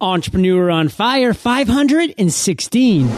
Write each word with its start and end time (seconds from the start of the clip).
Entrepreneur 0.00 0.70
on 0.70 0.88
Fire 0.88 1.34
516. 1.34 3.08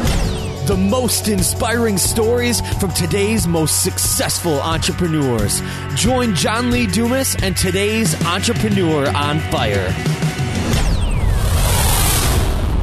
The 0.67 0.77
most 0.79 1.29
inspiring 1.29 1.99
stories 1.99 2.63
from 2.79 2.91
today's 2.93 3.47
most 3.47 3.83
successful 3.83 4.59
entrepreneurs. 4.61 5.61
Join 5.95 6.35
John 6.35 6.71
Lee 6.71 6.87
Dumas 6.87 7.37
and 7.43 7.55
today's 7.55 8.15
Entrepreneur 8.25 9.15
on 9.15 9.41
Fire. 9.51 10.30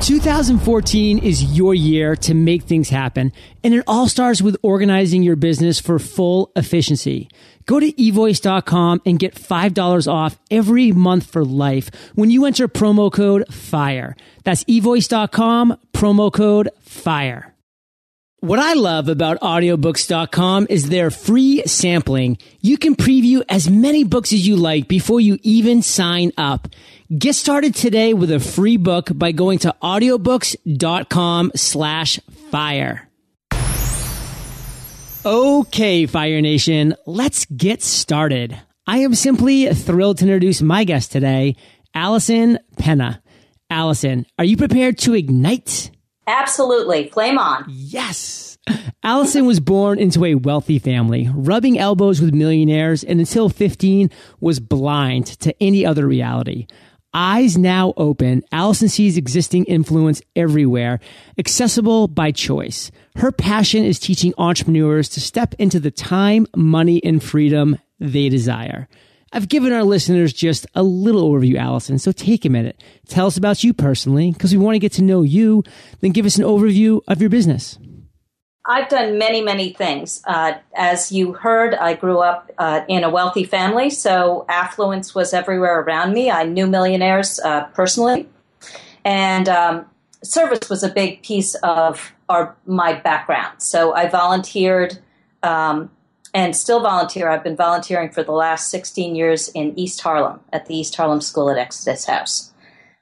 2014 0.02 1.20
is 1.20 1.44
your 1.58 1.74
year 1.74 2.16
to 2.16 2.34
make 2.34 2.64
things 2.64 2.90
happen, 2.90 3.34
and 3.64 3.74
it 3.74 3.84
all 3.88 4.08
starts 4.08 4.42
with 4.42 4.58
organizing 4.62 5.24
your 5.24 5.36
business 5.36 5.80
for 5.80 6.00
full 6.00 6.52
efficiency. 6.56 7.30
Go 7.66 7.80
to 7.80 7.92
evoice.com 7.92 9.02
and 9.06 9.20
get 9.20 9.36
$5 9.36 10.08
off 10.08 10.40
every 10.50 10.92
month 10.92 11.30
for 11.30 11.44
life 11.44 11.90
when 12.16 12.32
you 12.32 12.46
enter 12.46 12.68
promo 12.68 13.12
code 13.12 13.46
FIRE. 13.54 14.16
That's 14.44 14.64
evoice.com, 14.66 15.78
promo 15.94 16.32
code 16.32 16.70
FIRE. 16.82 17.54
What 18.40 18.60
I 18.60 18.74
love 18.74 19.10
about 19.10 19.40
audiobooks.com 19.40 20.68
is 20.70 20.90
their 20.90 21.10
free 21.10 21.64
sampling. 21.66 22.38
You 22.62 22.78
can 22.78 22.96
preview 22.96 23.44
as 23.50 23.68
many 23.68 24.04
books 24.04 24.32
as 24.32 24.48
you 24.48 24.58
like 24.58 24.88
before 24.88 25.20
you 25.20 25.40
even 25.42 25.82
sign 25.82 26.32
up. 26.38 26.68
Get 27.16 27.36
started 27.36 27.74
today 27.74 28.14
with 28.14 28.30
a 28.34 28.40
free 28.42 28.76
book 28.76 29.10
by 29.16 29.32
going 29.32 29.60
to 29.60 29.74
audiobooks.com 29.82 31.54
slash 31.56 32.20
fire. 32.52 33.08
Okay, 35.26 36.06
Fire 36.06 36.42
Nation, 36.42 36.96
let's 37.06 37.46
get 37.46 37.82
started. 37.82 38.60
I 38.86 38.98
am 39.00 39.16
simply 39.16 39.74
thrilled 39.74 40.18
to 40.18 40.26
introduce 40.26 40.62
my 40.62 40.84
guest 40.84 41.14
today, 41.14 41.56
Alison 41.94 42.60
Pena. 42.78 43.24
Alison, 43.70 44.26
are 44.38 44.46
you 44.46 44.58
prepared 44.58 44.98
to 45.00 45.14
ignite? 45.14 45.92
Absolutely. 46.28 47.08
Flame 47.08 47.38
on. 47.38 47.64
Yes. 47.70 48.58
Alison 49.02 49.46
was 49.46 49.62
born 49.62 49.98
into 49.98 50.26
a 50.26 50.36
wealthy 50.36 50.78
family, 50.78 51.30
rubbing 51.34 51.80
elbows 51.80 52.20
with 52.20 52.34
millionaires, 52.34 53.06
and 53.06 53.22
until 53.22 53.48
15 53.48 54.10
was 54.42 54.60
blind 54.60 55.28
to 55.40 55.56
any 55.64 55.86
other 55.86 56.06
reality. 56.06 56.68
Eyes 57.14 57.58
now 57.58 57.94
open, 57.98 58.44
Alison 58.52 58.90
sees 58.90 59.18
existing 59.18 59.66
influence 59.66 60.22
everywhere, 60.36 61.00
accessible 61.38 62.08
by 62.08 62.32
choice. 62.32 62.92
Her 63.16 63.32
passion 63.32 63.84
is 63.84 64.00
teaching 64.00 64.34
entrepreneurs 64.38 65.10
to 65.10 65.22
step 65.22 65.56
into 65.58 65.80
the 65.80 65.90
time, 65.90 66.48
money, 66.56 67.04
and 67.04 67.24
freedom 67.24 67.78
they 68.00 68.30
desire. 68.30 68.88
I've 69.34 69.50
given 69.50 69.74
our 69.74 69.84
listeners 69.84 70.32
just 70.32 70.68
a 70.76 70.84
little 70.84 71.32
overview, 71.32 71.58
Alison, 71.58 71.98
so 71.98 72.12
take 72.12 72.46
a 72.46 72.50
minute. 72.50 72.82
Tell 73.08 73.28
us 73.28 73.38
about 73.38 73.64
you 73.64 73.74
personally, 73.74 74.32
because 74.32 74.54
we 74.54 74.64
want 74.64 74.76
to 74.76 74.80
get 74.80 74.94
to 74.94 75.02
know 75.02 75.22
you, 75.22 75.64
then 76.02 76.12
give 76.12 76.26
us 76.26 76.38
an 76.38 76.46
overview 76.46 77.02
of 77.08 77.20
your 77.20 77.30
business. 77.30 77.78
I've 78.70 78.90
done 78.90 79.18
many, 79.18 79.42
many 79.42 79.72
things. 79.72 80.22
Uh, 80.26 80.56
as 80.76 81.10
you 81.10 81.32
heard, 81.32 81.74
I 81.74 81.94
grew 81.94 82.20
up 82.20 82.52
uh, 82.58 82.82
in 82.90 83.06
a 83.06 83.10
wealthy 83.10 83.46
family, 83.46 83.90
so 83.90 84.46
affluence 84.50 85.16
was 85.16 85.34
everywhere 85.34 85.80
around 85.80 86.14
me. 86.14 86.30
I 86.30 86.44
knew 86.44 86.68
millionaires 86.68 87.40
uh, 87.40 87.64
personally, 87.68 88.28
and 89.06 89.48
um, 89.48 89.86
service 90.22 90.70
was 90.70 90.84
a 90.84 90.90
big 90.90 91.24
piece 91.24 91.56
of 91.56 92.14
our 92.28 92.58
my 92.66 92.94
background. 92.94 93.62
So 93.62 93.94
I 93.94 94.10
volunteered 94.10 95.00
um, 95.44 95.90
and 96.34 96.54
still 96.54 96.82
volunteer. 96.82 97.30
I've 97.30 97.46
been 97.46 97.56
volunteering 97.56 98.10
for 98.10 98.22
the 98.22 98.34
last 98.34 98.70
16 98.70 99.16
years 99.16 99.48
in 99.50 99.80
East 99.80 100.02
Harlem 100.02 100.42
at 100.52 100.66
the 100.66 100.76
East 100.76 100.94
Harlem 100.98 101.22
School 101.22 101.50
at 101.50 101.58
Exodus 101.58 102.06
House. 102.06 102.52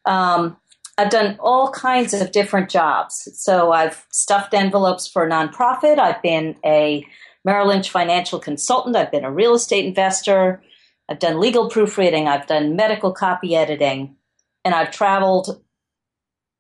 Um, 0.06 0.58
I've 0.98 1.10
done 1.10 1.38
all 1.40 1.72
kinds 1.72 2.14
of 2.14 2.32
different 2.32 2.70
jobs. 2.70 3.28
So 3.34 3.72
I've 3.72 4.06
stuffed 4.12 4.54
envelopes 4.54 5.08
for 5.08 5.26
a 5.26 5.30
nonprofit. 5.30 6.00
I've 6.00 6.22
been 6.22 6.56
a 6.66 7.06
Merrill 7.44 7.68
Lynch 7.68 7.90
financial 7.90 8.40
consultant. 8.40 8.96
I've 8.96 9.12
been 9.12 9.26
a 9.26 9.32
real 9.32 9.56
estate 9.56 9.86
investor. 9.86 10.62
I've 11.10 11.20
done 11.20 11.40
legal 11.40 11.70
proofreading. 11.70 12.28
I've 12.28 12.48
done 12.48 12.76
medical 12.76 13.12
copy 13.12 13.56
editing. 13.56 14.16
And 14.64 14.74
I've 14.74 14.92
traveled 14.92 15.62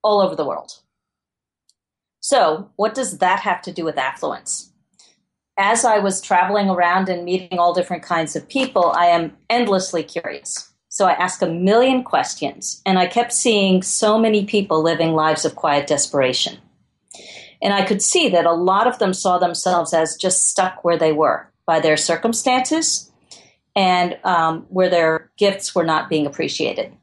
all 0.04 0.22
over 0.22 0.36
the 0.36 0.46
world. 0.46 0.80
So, 2.20 2.72
what 2.76 2.94
does 2.94 3.20
that 3.20 3.40
have 3.42 3.62
to 3.64 3.72
do 3.72 3.86
with 3.86 3.98
affluence? 3.98 4.72
as 5.58 5.86
I 5.86 6.00
was 6.00 6.22
traveling 6.22 6.70
around 6.70 7.10
and 7.10 7.24
meeting 7.24 7.60
all 7.60 7.74
different 7.74 8.04
kinds 8.04 8.36
of 8.36 8.48
people, 8.48 8.92
I 8.96 9.08
am 9.08 9.38
endlessly 9.50 10.04
curious. 10.04 10.72
So 10.96 11.08
I 11.08 11.12
asked 11.12 11.42
a 11.42 11.48
million 11.48 12.06
questions, 12.06 12.82
and 12.86 12.98
I 12.98 13.06
kept 13.06 13.34
seeing 13.34 13.82
so 13.82 14.18
many 14.18 14.46
people 14.46 14.82
living 14.82 15.12
lives 15.12 15.44
of 15.44 15.54
quiet 15.54 15.88
desperation. 15.88 16.58
And 17.62 17.74
I 17.74 17.84
could 17.84 18.02
see 18.02 18.30
that 18.30 18.46
a 18.46 18.54
lot 18.54 18.88
of 18.88 18.98
them 18.98 19.14
saw 19.14 19.38
themselves 19.38 19.94
as 19.94 20.16
just 20.16 20.48
stuck 20.48 20.86
where 20.86 20.98
they 20.98 21.12
were 21.12 21.52
by 21.66 21.82
their 21.82 21.98
circumstances 21.98 23.12
and 23.76 24.18
um, 24.24 24.68
where 24.70 24.88
their 24.88 25.30
gifts 25.38 25.76
were 25.76 25.84
not 25.84 26.08
being 26.08 26.26
appreciated. 26.26 26.94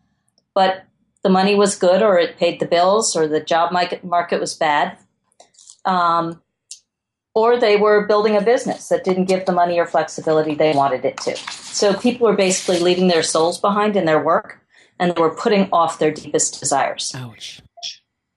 But 0.54 0.84
the 1.22 1.28
money 1.28 1.54
was 1.54 1.76
good, 1.76 2.02
or 2.02 2.16
it 2.18 2.38
paid 2.38 2.60
the 2.60 2.66
bills, 2.66 3.14
or 3.14 3.28
the 3.28 3.42
job 3.44 3.74
market 4.02 4.40
was 4.40 4.54
bad. 4.54 4.96
Um, 5.84 6.41
or 7.34 7.58
they 7.58 7.76
were 7.76 8.06
building 8.06 8.36
a 8.36 8.42
business 8.42 8.88
that 8.88 9.04
didn't 9.04 9.24
give 9.24 9.46
the 9.46 9.52
money 9.52 9.78
or 9.78 9.86
flexibility 9.86 10.54
they 10.54 10.72
wanted 10.72 11.04
it 11.04 11.16
to. 11.18 11.36
So 11.36 11.94
people 11.94 12.26
were 12.26 12.36
basically 12.36 12.80
leaving 12.80 13.08
their 13.08 13.22
souls 13.22 13.58
behind 13.58 13.96
in 13.96 14.04
their 14.04 14.22
work 14.22 14.60
and 14.98 15.14
they 15.14 15.20
were 15.20 15.34
putting 15.34 15.68
off 15.72 15.98
their 15.98 16.12
deepest 16.12 16.60
desires. 16.60 17.12
Ouch. 17.16 17.62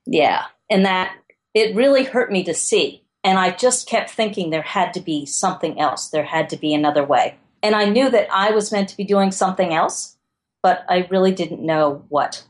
Yeah. 0.06 0.46
And 0.70 0.86
that 0.86 1.16
it 1.54 1.76
really 1.76 2.04
hurt 2.04 2.32
me 2.32 2.44
to 2.46 2.54
see. 2.54 3.04
And 3.24 3.38
I 3.38 3.52
just 3.52 3.90
kept 3.90 4.12
thinking 4.12 4.50
there 4.50 4.62
had 4.62 4.94
to 4.94 5.00
be 5.00 5.26
something 5.26 5.80
else. 5.80 6.10
There 6.10 6.24
had 6.24 6.50
to 6.50 6.58
be 6.58 6.74
another 6.74 7.04
way. 7.04 7.38
And 7.64 7.76
I 7.76 7.86
knew 7.86 8.10
that 8.10 8.28
I 8.32 8.52
was 8.52 8.72
meant 8.72 8.90
to 8.90 8.98
be 8.98 9.04
doing 9.04 9.32
something 9.32 9.74
else, 9.74 10.18
but 10.62 10.86
I 10.88 11.08
really 11.10 11.32
didn't 11.32 11.66
know 11.66 12.06
what. 12.10 12.44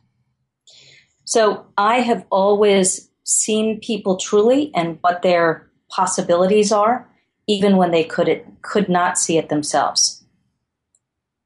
So 1.24 1.66
I 1.78 2.02
have 2.02 2.26
always 2.30 3.10
seen 3.24 3.80
people 3.80 4.18
truly 4.18 4.72
and 4.76 4.98
what 5.02 5.22
their 5.22 5.70
possibilities 5.96 6.72
are, 6.72 7.08
even 7.48 7.78
when 7.78 7.92
they 7.92 8.04
could, 8.04 8.28
it, 8.28 8.46
could 8.62 8.90
not 8.90 9.18
see 9.18 9.38
it 9.38 9.50
themselves. 9.50 10.24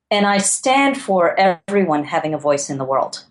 And 0.10 0.26
I 0.26 0.40
stand 0.40 1.00
for 1.00 1.40
everyone 1.40 2.06
having 2.06 2.34
a 2.34 2.40
voice 2.40 2.70
in 2.70 2.80
the 2.80 2.86
world. 2.86 3.26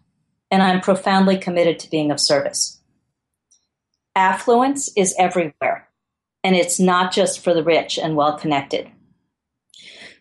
And 0.50 0.62
I'm 0.62 0.80
profoundly 0.80 1.36
committed 1.36 1.78
to 1.80 1.90
being 1.90 2.10
of 2.10 2.20
service. 2.20 2.80
Affluence 4.14 4.90
is 4.96 5.14
everywhere, 5.18 5.88
and 6.42 6.56
it's 6.56 6.80
not 6.80 7.12
just 7.12 7.40
for 7.40 7.52
the 7.52 7.62
rich 7.62 7.98
and 7.98 8.16
well 8.16 8.38
connected. 8.38 8.90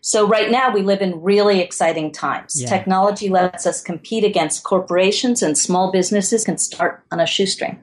So, 0.00 0.28
right 0.28 0.50
now, 0.50 0.70
we 0.70 0.82
live 0.82 1.00
in 1.00 1.22
really 1.22 1.60
exciting 1.60 2.12
times. 2.12 2.60
Yeah. 2.60 2.68
Technology 2.68 3.28
lets 3.28 3.66
us 3.66 3.82
compete 3.82 4.22
against 4.22 4.62
corporations, 4.62 5.42
and 5.42 5.58
small 5.58 5.90
businesses 5.90 6.44
can 6.44 6.58
start 6.58 7.02
on 7.10 7.18
a 7.18 7.26
shoestring. 7.26 7.80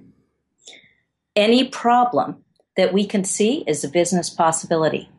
Any 1.36 1.68
problem 1.68 2.45
that 2.78 2.94
we 2.94 3.06
can 3.06 3.24
see 3.24 3.64
is 3.68 3.84
a 3.84 3.90
business 3.90 4.30
possibility. 4.30 5.10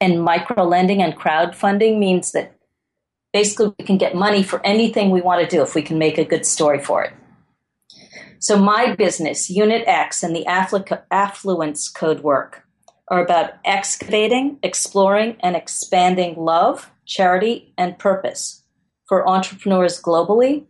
And 0.00 0.22
micro 0.22 0.64
lending 0.64 1.02
and 1.02 1.14
crowdfunding 1.16 1.98
means 1.98 2.32
that 2.32 2.56
basically 3.32 3.72
we 3.78 3.84
can 3.84 3.98
get 3.98 4.14
money 4.14 4.42
for 4.42 4.64
anything 4.66 5.10
we 5.10 5.20
want 5.20 5.42
to 5.42 5.56
do 5.56 5.62
if 5.62 5.74
we 5.74 5.82
can 5.82 5.98
make 5.98 6.18
a 6.18 6.24
good 6.24 6.44
story 6.44 6.82
for 6.82 7.04
it. 7.04 7.12
So, 8.38 8.58
my 8.58 8.96
business, 8.96 9.48
Unit 9.48 9.84
X, 9.86 10.24
and 10.24 10.34
the 10.34 10.44
Affluence 10.46 11.88
Code 11.88 12.24
work 12.24 12.64
are 13.08 13.22
about 13.22 13.52
excavating, 13.64 14.58
exploring, 14.62 15.36
and 15.40 15.54
expanding 15.54 16.34
love, 16.36 16.90
charity, 17.06 17.72
and 17.78 17.98
purpose 17.98 18.64
for 19.06 19.28
entrepreneurs 19.28 20.02
globally 20.02 20.64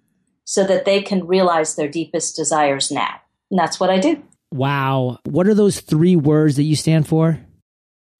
so 0.44 0.64
that 0.64 0.84
they 0.84 1.00
can 1.00 1.26
realize 1.26 1.74
their 1.74 1.88
deepest 1.88 2.36
desires 2.36 2.90
now. 2.90 3.20
And 3.50 3.58
that's 3.58 3.80
what 3.80 3.90
I 3.90 3.98
do. 3.98 4.22
Wow. 4.52 5.18
What 5.24 5.46
are 5.46 5.54
those 5.54 5.80
three 5.80 6.14
words 6.14 6.56
that 6.56 6.64
you 6.64 6.76
stand 6.76 7.08
for? 7.08 7.40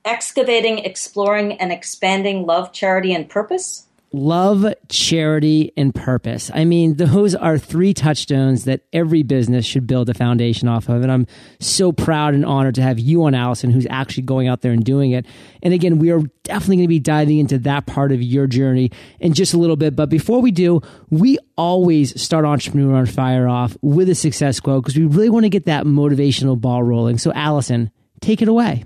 Excavating, 0.04 0.78
exploring, 0.78 1.60
and 1.60 1.70
expanding 1.70 2.46
love, 2.46 2.72
charity, 2.72 3.14
and 3.14 3.28
purpose 3.28 3.86
love, 4.12 4.72
charity, 4.88 5.72
and 5.76 5.94
purpose. 5.94 6.50
I 6.54 6.64
mean, 6.64 6.96
those 6.96 7.34
are 7.34 7.58
three 7.58 7.94
touchstones 7.94 8.64
that 8.64 8.82
every 8.92 9.22
business 9.22 9.64
should 9.64 9.86
build 9.86 10.08
a 10.08 10.14
foundation 10.14 10.68
off 10.68 10.88
of. 10.88 11.02
And 11.02 11.10
I'm 11.10 11.26
so 11.60 11.92
proud 11.92 12.34
and 12.34 12.44
honored 12.44 12.74
to 12.76 12.82
have 12.82 12.98
you 12.98 13.24
on, 13.24 13.34
Alison, 13.34 13.70
who's 13.70 13.86
actually 13.90 14.24
going 14.24 14.48
out 14.48 14.60
there 14.60 14.72
and 14.72 14.84
doing 14.84 15.12
it. 15.12 15.26
And 15.62 15.74
again, 15.74 15.98
we 15.98 16.10
are 16.10 16.22
definitely 16.44 16.76
going 16.76 16.84
to 16.84 16.88
be 16.88 17.00
diving 17.00 17.38
into 17.38 17.58
that 17.58 17.86
part 17.86 18.12
of 18.12 18.22
your 18.22 18.46
journey 18.46 18.90
in 19.20 19.32
just 19.34 19.54
a 19.54 19.58
little 19.58 19.76
bit. 19.76 19.96
But 19.96 20.08
before 20.08 20.40
we 20.40 20.50
do, 20.50 20.80
we 21.10 21.38
always 21.56 22.20
start 22.20 22.44
Entrepreneur 22.44 22.94
on 22.96 23.06
Fire 23.06 23.48
off 23.48 23.76
with 23.82 24.08
a 24.08 24.14
success 24.14 24.60
quote 24.60 24.84
because 24.84 24.96
we 24.96 25.04
really 25.04 25.30
want 25.30 25.44
to 25.44 25.50
get 25.50 25.66
that 25.66 25.84
motivational 25.84 26.60
ball 26.60 26.82
rolling. 26.82 27.18
So, 27.18 27.32
Alison, 27.32 27.90
take 28.20 28.42
it 28.42 28.48
away. 28.48 28.84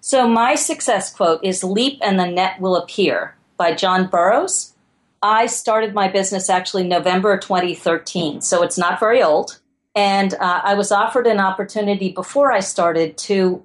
So, 0.00 0.28
my 0.28 0.54
success 0.54 1.12
quote 1.12 1.42
is 1.42 1.64
Leap 1.64 1.98
and 2.02 2.18
the 2.18 2.26
net 2.26 2.60
will 2.60 2.76
appear 2.76 3.35
by 3.56 3.74
John 3.74 4.08
Burroughs. 4.08 4.74
I 5.22 5.46
started 5.46 5.94
my 5.94 6.08
business 6.08 6.50
actually 6.50 6.86
November 6.86 7.36
2013, 7.38 8.40
so 8.40 8.62
it's 8.62 8.78
not 8.78 9.00
very 9.00 9.22
old. 9.22 9.58
And 9.94 10.34
uh, 10.34 10.60
I 10.62 10.74
was 10.74 10.92
offered 10.92 11.26
an 11.26 11.40
opportunity 11.40 12.10
before 12.12 12.52
I 12.52 12.60
started 12.60 13.16
to 13.18 13.64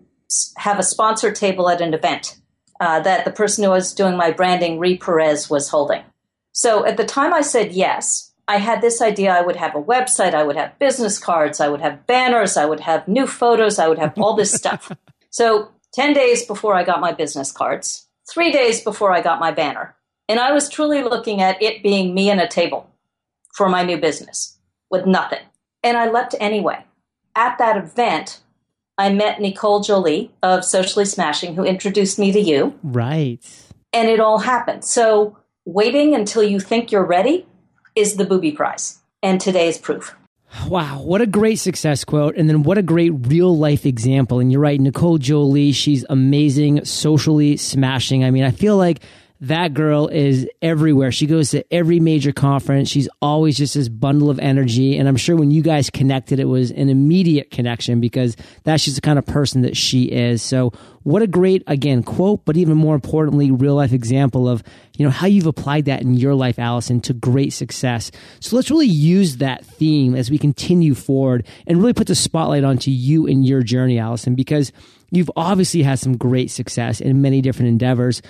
have 0.56 0.80
a 0.80 0.84
sponsor 0.84 1.32
table 1.32 1.70
at 1.70 1.82
an 1.82 1.94
event 1.94 2.38
uh, 2.80 3.02
that 3.02 3.26
the 3.26 3.32
person 3.32 3.64
who 3.64 3.70
was 3.70 3.94
doing 3.94 4.16
my 4.16 4.32
branding, 4.32 4.80
Ree 4.80 4.98
Perez, 4.98 5.50
was 5.50 5.70
holding. 5.70 6.04
So 6.54 6.86
at 6.86 6.98
the 6.98 7.06
time 7.06 7.34
I 7.34 7.42
said 7.42 7.74
yes, 7.74 8.32
I 8.48 8.58
had 8.58 8.82
this 8.82 9.02
idea 9.02 9.32
I 9.32 9.42
would 9.42 9.56
have 9.56 9.76
a 9.76 9.82
website, 9.82 10.34
I 10.34 10.44
would 10.44 10.56
have 10.56 10.78
business 10.80 11.20
cards, 11.20 11.60
I 11.60 11.70
would 11.70 11.82
have 11.82 12.08
banners, 12.08 12.58
I 12.58 12.66
would 12.66 12.82
have 12.82 13.08
new 13.08 13.28
photos, 13.28 13.78
I 13.78 13.88
would 13.88 14.00
have 14.00 14.18
all 14.18 14.36
this 14.36 14.54
stuff. 14.54 14.92
So 15.34 15.70
10 15.94 16.12
days 16.12 16.46
before 16.46 16.76
I 16.76 16.84
got 16.84 17.00
my 17.00 17.14
business 17.14 17.54
cards, 17.54 18.06
three 18.32 18.52
days 18.52 18.82
before 18.82 19.12
I 19.12 19.22
got 19.22 19.40
my 19.40 19.52
banner, 19.52 19.96
and 20.30 20.40
I 20.40 20.52
was 20.52 20.70
truly 20.70 21.04
looking 21.04 21.42
at 21.42 21.62
it 21.62 21.84
being 21.84 22.14
me 22.14 22.30
and 22.30 22.40
a 22.40 22.48
table 22.48 22.90
for 23.54 23.68
my 23.68 23.84
new 23.84 23.98
business 23.98 24.58
with 24.90 25.06
nothing. 25.06 25.44
And 25.84 25.98
I 25.98 26.10
leapt 26.10 26.36
anyway. 26.40 26.86
At 27.36 27.58
that 27.58 27.78
event, 27.78 28.42
I 28.98 29.12
met 29.12 29.42
Nicole 29.42 29.82
Jolie 29.82 30.32
of 30.44 30.64
Socially 30.64 31.06
Smashing, 31.06 31.56
who 31.56 31.64
introduced 31.64 32.20
me 32.20 32.32
to 32.32 32.40
you. 32.40 32.78
Right. 32.84 33.40
And 33.94 34.10
it 34.10 34.20
all 34.20 34.40
happened. 34.40 34.86
So 34.86 35.38
waiting 35.66 36.14
until 36.14 36.44
you 36.44 36.60
think 36.60 36.92
you're 36.92 37.06
ready 37.06 37.46
is 37.96 38.16
the 38.16 38.26
booby 38.26 38.52
prize. 38.52 39.00
And 39.24 39.42
today 39.42 39.68
is 39.68 39.78
proof. 39.78 40.16
Wow, 40.68 41.02
what 41.02 41.22
a 41.22 41.26
great 41.26 41.60
success 41.60 42.04
quote. 42.04 42.36
And 42.36 42.50
then 42.50 42.64
what 42.64 42.78
a 42.78 42.82
great 42.82 43.12
real 43.28 43.58
life 43.58 43.86
example. 43.86 44.40
And 44.40 44.52
you're 44.52 44.62
right, 44.62 44.80
Nicole 44.80 45.18
Jolie, 45.18 45.72
she's 45.72 46.06
amazing, 46.10 46.84
socially 46.84 47.56
smashing. 47.58 48.24
I 48.24 48.32
mean, 48.32 48.44
I 48.44 48.52
feel 48.52 48.76
like 48.76 49.02
that 49.42 49.74
girl 49.74 50.08
is 50.08 50.48
everywhere. 50.62 51.12
She 51.12 51.26
goes 51.26 51.50
to 51.50 51.66
every 51.74 52.00
major 52.00 52.32
conference. 52.32 52.90
She's 52.90 53.10
always 53.24 53.58
just 53.58 53.74
this 53.74 53.90
bundle 53.90 54.30
of 54.30 54.38
energy. 54.38 54.98
And 54.98 55.08
I'm 55.08 55.18
sure 55.18 55.36
when 55.36 55.50
you 55.50 55.64
guys 55.64 55.90
connected, 55.90 56.40
it 56.40 56.46
was 56.46 56.70
an 56.70 56.90
immediate 56.90 57.50
connection 57.50 58.00
because 58.00 58.38
that's 58.64 58.86
just 58.86 58.98
the 58.98 59.02
kind 59.02 59.18
of 59.18 59.26
person 59.26 59.64
that 59.64 59.76
she 59.76 60.04
is. 60.04 60.44
So 60.44 60.74
what 61.02 61.24
a 61.24 61.28
great, 61.28 61.64
again, 61.66 62.04
quote, 62.04 62.46
but 62.46 62.56
even 62.56 62.78
more 62.78 62.94
importantly, 62.94 63.50
real 63.50 63.74
life 63.74 63.94
example 63.94 64.48
of, 64.48 64.62
you 64.96 65.04
know, 65.04 65.12
how 65.12 65.26
you've 65.26 65.48
applied 65.48 65.86
that 65.86 66.04
in 66.04 66.14
your 66.14 66.36
life, 66.36 66.60
Alison, 66.60 67.02
to 67.02 67.14
great 67.14 67.52
success. 67.52 68.12
So 68.42 68.56
let's 68.56 68.70
really 68.70 68.86
use 68.86 69.38
that 69.38 69.66
theme 69.66 70.14
as 70.14 70.30
we 70.30 70.38
continue 70.38 70.94
forward 70.94 71.48
and 71.66 71.80
really 71.80 71.94
put 71.94 72.06
the 72.06 72.14
spotlight 72.14 72.64
onto 72.64 72.92
you 72.92 73.26
and 73.26 73.44
your 73.44 73.64
journey, 73.64 73.98
Alison, 73.98 74.36
because 74.36 74.72
you've 75.10 75.32
obviously 75.36 75.82
had 75.82 75.98
some 75.98 76.16
great 76.16 76.52
success 76.52 77.02
in 77.02 77.24
many 77.24 77.42
different 77.42 77.70
endeavors. 77.70 78.22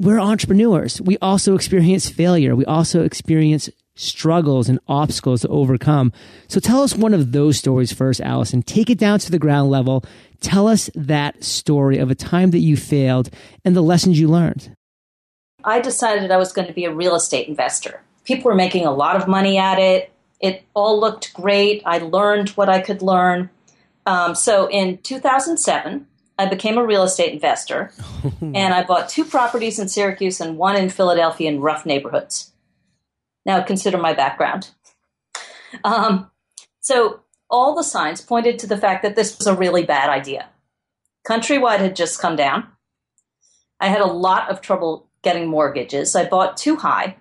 We're 0.00 0.20
entrepreneurs. 0.20 1.00
We 1.00 1.18
also 1.18 1.56
experience 1.56 2.08
failure. 2.08 2.54
We 2.54 2.64
also 2.64 3.02
experience 3.02 3.68
struggles 3.96 4.68
and 4.68 4.78
obstacles 4.86 5.40
to 5.40 5.48
overcome. 5.48 6.12
So 6.46 6.60
tell 6.60 6.82
us 6.82 6.94
one 6.94 7.14
of 7.14 7.32
those 7.32 7.58
stories 7.58 7.92
first, 7.92 8.20
Alison. 8.20 8.62
Take 8.62 8.90
it 8.90 8.98
down 8.98 9.18
to 9.18 9.30
the 9.30 9.40
ground 9.40 9.70
level. 9.70 10.04
Tell 10.40 10.68
us 10.68 10.88
that 10.94 11.42
story 11.42 11.98
of 11.98 12.12
a 12.12 12.14
time 12.14 12.52
that 12.52 12.60
you 12.60 12.76
failed 12.76 13.28
and 13.64 13.74
the 13.74 13.82
lessons 13.82 14.20
you 14.20 14.28
learned. 14.28 14.72
I 15.64 15.80
decided 15.80 16.30
I 16.30 16.36
was 16.36 16.52
going 16.52 16.68
to 16.68 16.72
be 16.74 16.84
a 16.84 16.94
real 16.94 17.16
estate 17.16 17.48
investor. 17.48 18.00
People 18.22 18.50
were 18.50 18.54
making 18.54 18.86
a 18.86 18.92
lot 18.92 19.16
of 19.16 19.26
money 19.26 19.58
at 19.58 19.80
it. 19.80 20.12
It 20.38 20.62
all 20.74 21.00
looked 21.00 21.34
great. 21.34 21.82
I 21.84 21.98
learned 21.98 22.50
what 22.50 22.68
I 22.68 22.80
could 22.80 23.02
learn. 23.02 23.50
Um, 24.06 24.36
so 24.36 24.70
in 24.70 24.98
2007, 24.98 26.06
I 26.38 26.46
became 26.46 26.78
a 26.78 26.86
real 26.86 27.02
estate 27.02 27.32
investor 27.32 27.92
and 28.40 28.72
I 28.72 28.84
bought 28.84 29.08
two 29.08 29.24
properties 29.24 29.78
in 29.78 29.88
Syracuse 29.88 30.40
and 30.40 30.56
one 30.56 30.76
in 30.76 30.88
Philadelphia 30.88 31.50
in 31.50 31.60
rough 31.60 31.84
neighborhoods. 31.84 32.52
Now, 33.44 33.60
consider 33.62 33.98
my 33.98 34.14
background. 34.14 34.70
Um, 35.82 36.30
so, 36.80 37.20
all 37.50 37.74
the 37.74 37.82
signs 37.82 38.20
pointed 38.20 38.58
to 38.58 38.66
the 38.66 38.76
fact 38.76 39.02
that 39.02 39.16
this 39.16 39.36
was 39.38 39.46
a 39.46 39.56
really 39.56 39.82
bad 39.82 40.10
idea. 40.10 40.48
Countrywide 41.26 41.78
had 41.78 41.96
just 41.96 42.20
come 42.20 42.36
down. 42.36 42.66
I 43.80 43.88
had 43.88 44.02
a 44.02 44.06
lot 44.06 44.50
of 44.50 44.60
trouble 44.60 45.08
getting 45.22 45.48
mortgages. 45.48 46.14
I 46.14 46.28
bought 46.28 46.56
too 46.58 46.76
high. 46.76 47.16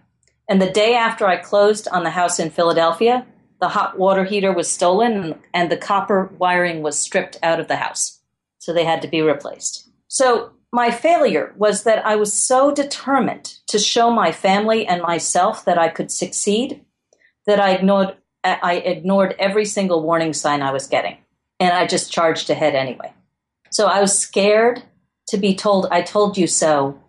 And 0.50 0.62
the 0.62 0.70
day 0.70 0.96
after 0.96 1.26
I 1.26 1.38
closed 1.38 1.88
on 1.90 2.04
the 2.04 2.10
house 2.10 2.40
in 2.40 2.50
Philadelphia, 2.50 3.26
the 3.60 3.70
hot 3.70 3.98
water 3.98 4.26
heater 4.26 4.52
was 4.52 4.70
stolen 4.70 5.40
and 5.54 5.72
the 5.72 5.78
copper 5.78 6.30
wiring 6.38 6.82
was 6.82 7.00
stripped 7.00 7.38
out 7.42 7.60
of 7.60 7.68
the 7.68 7.78
house 7.78 8.17
so 8.68 8.74
they 8.74 8.84
had 8.84 9.02
to 9.02 9.08
be 9.08 9.22
replaced. 9.22 9.90
So 10.10 10.52
my 10.74 10.92
failure 10.92 11.54
was 11.56 11.84
that 11.84 12.06
I 12.06 12.18
was 12.18 12.34
so 12.34 12.70
determined 12.70 13.54
to 13.68 13.80
show 13.80 14.12
my 14.12 14.34
family 14.34 14.86
and 14.86 15.02
myself 15.02 15.64
that 15.64 15.78
I 15.78 15.88
could 15.88 16.12
succeed 16.12 16.84
that 17.46 17.62
I 17.62 17.72
ignored 17.72 18.18
I 18.44 18.74
ignored 18.76 19.36
every 19.40 19.64
single 19.64 20.04
warning 20.04 20.34
sign 20.34 20.62
I 20.62 20.74
was 20.74 20.86
getting 20.88 21.18
and 21.62 21.72
I 21.72 21.88
just 21.88 22.12
charged 22.12 22.50
ahead 22.50 22.76
anyway. 22.76 23.14
So 23.72 23.88
I 23.88 24.02
was 24.02 24.20
scared 24.20 24.84
to 25.30 25.38
be 25.38 25.56
told 25.56 25.88
I 25.90 26.02
told 26.02 26.38
you 26.38 26.46
so 26.46 27.02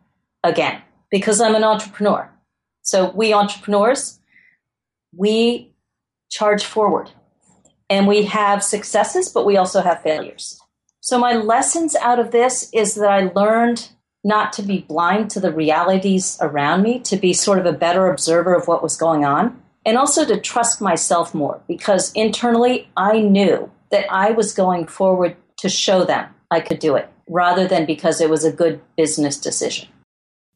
again 0.44 0.80
because 1.10 1.40
I'm 1.40 1.56
an 1.56 1.64
entrepreneur. 1.64 2.30
So 2.82 3.10
we 3.10 3.32
entrepreneurs 3.32 4.20
we 5.12 5.74
charge 6.30 6.64
forward 6.64 7.10
and 7.90 8.06
we 8.06 8.26
have 8.26 8.62
successes 8.62 9.28
but 9.28 9.44
we 9.44 9.56
also 9.56 9.80
have 9.80 10.02
failures. 10.02 10.60
So, 11.08 11.18
my 11.18 11.32
lessons 11.32 11.96
out 11.96 12.18
of 12.18 12.32
this 12.32 12.68
is 12.74 12.96
that 12.96 13.08
I 13.08 13.32
learned 13.34 13.88
not 14.24 14.52
to 14.52 14.62
be 14.62 14.80
blind 14.80 15.30
to 15.30 15.40
the 15.40 15.50
realities 15.50 16.36
around 16.38 16.82
me, 16.82 16.98
to 16.98 17.16
be 17.16 17.32
sort 17.32 17.58
of 17.58 17.64
a 17.64 17.72
better 17.72 18.10
observer 18.10 18.54
of 18.54 18.68
what 18.68 18.82
was 18.82 18.94
going 18.94 19.24
on, 19.24 19.58
and 19.86 19.96
also 19.96 20.26
to 20.26 20.38
trust 20.38 20.82
myself 20.82 21.34
more 21.34 21.62
because 21.66 22.12
internally 22.12 22.90
I 22.94 23.20
knew 23.20 23.70
that 23.90 24.04
I 24.12 24.32
was 24.32 24.52
going 24.52 24.86
forward 24.86 25.34
to 25.60 25.70
show 25.70 26.04
them 26.04 26.28
I 26.50 26.60
could 26.60 26.78
do 26.78 26.94
it 26.96 27.08
rather 27.26 27.66
than 27.66 27.86
because 27.86 28.20
it 28.20 28.28
was 28.28 28.44
a 28.44 28.52
good 28.52 28.82
business 28.94 29.38
decision. 29.38 29.88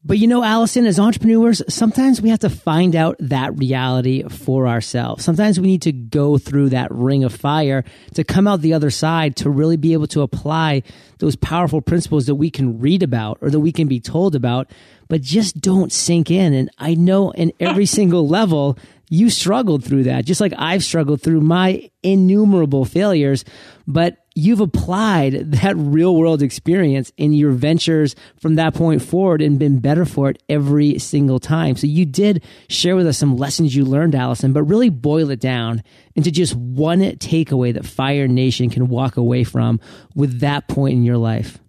But 0.05 0.17
you 0.17 0.27
know, 0.27 0.43
Alison, 0.43 0.85
as 0.85 0.99
entrepreneurs, 0.99 1.61
sometimes 1.69 2.21
we 2.21 2.29
have 2.29 2.39
to 2.39 2.49
find 2.49 2.93
out 2.93 3.15
that 3.19 3.57
reality 3.57 4.23
for 4.23 4.67
ourselves. 4.67 5.23
Sometimes 5.23 5.61
we 5.61 5.67
need 5.67 5.83
to 5.83 5.93
go 5.93 6.37
through 6.37 6.69
that 6.69 6.91
ring 6.91 7.23
of 7.23 7.33
fire 7.33 7.85
to 8.15 8.25
come 8.25 8.45
out 8.45 8.59
the 8.59 8.73
other 8.73 8.89
side 8.89 9.37
to 9.37 9.49
really 9.49 9.77
be 9.77 9.93
able 9.93 10.07
to 10.07 10.21
apply 10.21 10.83
those 11.19 11.37
powerful 11.37 11.81
principles 11.81 12.25
that 12.25 12.35
we 12.35 12.51
can 12.51 12.79
read 12.79 13.01
about 13.01 13.37
or 13.39 13.49
that 13.49 13.61
we 13.61 13.71
can 13.71 13.87
be 13.87 14.01
told 14.01 14.35
about, 14.35 14.69
but 15.07 15.21
just 15.21 15.61
don't 15.61 15.91
sink 15.91 16.29
in. 16.29 16.53
And 16.53 16.69
I 16.77 16.95
know 16.95 17.31
in 17.31 17.53
every 17.61 17.85
single 17.97 18.27
level, 18.27 18.77
you 19.13 19.29
struggled 19.29 19.83
through 19.83 20.05
that, 20.05 20.25
just 20.25 20.41
like 20.41 20.53
I've 20.57 20.83
struggled 20.83 21.21
through 21.21 21.41
my 21.41 21.91
innumerable 22.01 22.83
failures. 22.83 23.45
But 23.85 24.17
you've 24.33 24.59
applied 24.59 25.33
that 25.51 25.77
real 25.77 26.15
world 26.15 26.41
experience 26.41 27.11
in 27.15 27.31
your 27.31 27.51
ventures 27.51 28.15
from 28.41 28.55
that 28.55 28.73
point 28.73 29.03
forward 29.03 29.43
and 29.43 29.59
been 29.59 29.77
better 29.77 30.03
for 30.03 30.31
it 30.31 30.41
every 30.49 30.97
single 30.97 31.39
time. 31.39 31.75
So 31.75 31.85
you 31.85 32.07
did 32.07 32.43
share 32.69 32.95
with 32.95 33.05
us 33.05 33.19
some 33.19 33.37
lessons 33.37 33.75
you 33.75 33.85
learned, 33.85 34.15
Alison, 34.15 34.51
but 34.51 34.63
really 34.63 34.89
boil 34.89 35.29
it 35.29 35.39
down 35.39 35.83
into 36.15 36.31
just 36.31 36.55
one 36.55 37.01
takeaway 37.01 37.71
that 37.71 37.85
Fire 37.85 38.27
Nation 38.27 38.71
can 38.71 38.87
walk 38.87 39.17
away 39.17 39.43
from 39.43 39.79
with 40.15 40.39
that 40.39 40.67
point 40.67 40.93
in 40.93 41.03
your 41.03 41.17
life. 41.17 41.59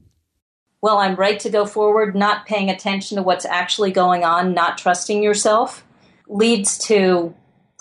Well, 0.80 0.96
I'm 0.96 1.16
right 1.16 1.38
to 1.40 1.50
go 1.50 1.66
forward, 1.66 2.16
not 2.16 2.46
paying 2.46 2.70
attention 2.70 3.18
to 3.18 3.22
what's 3.22 3.44
actually 3.44 3.90
going 3.92 4.24
on, 4.24 4.54
not 4.54 4.78
trusting 4.78 5.22
yourself 5.22 5.84
leads 6.28 6.78
to 6.78 7.34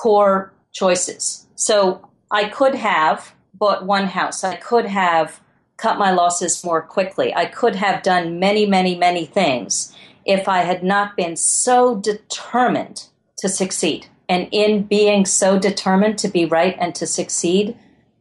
poor 0.04 0.52
choices. 0.74 1.48
So 1.56 2.10
I 2.30 2.50
could 2.50 2.76
have 2.76 3.34
bought 3.54 3.86
one 3.86 4.08
house. 4.08 4.44
I 4.44 4.58
could 4.58 4.86
have 4.86 5.40
cut 5.78 5.98
my 5.98 6.12
losses 6.12 6.64
more 6.64 6.82
quickly. 6.82 7.34
I 7.34 7.46
could 7.46 7.76
have 7.76 8.04
done 8.04 8.38
many, 8.38 8.66
many, 8.66 8.96
many 8.96 9.26
things 9.26 9.96
if 10.26 10.50
I 10.50 10.60
had 10.60 10.84
not 10.84 11.16
been 11.16 11.38
so 11.38 11.96
determined 11.96 13.08
to 13.38 13.48
succeed. 13.48 14.08
And 14.28 14.50
in 14.52 14.84
being 14.84 15.26
so 15.26 15.58
determined 15.58 16.18
to 16.20 16.28
be 16.28 16.46
right 16.46 16.76
and 16.80 16.94
to 16.96 17.08
succeed 17.08 17.78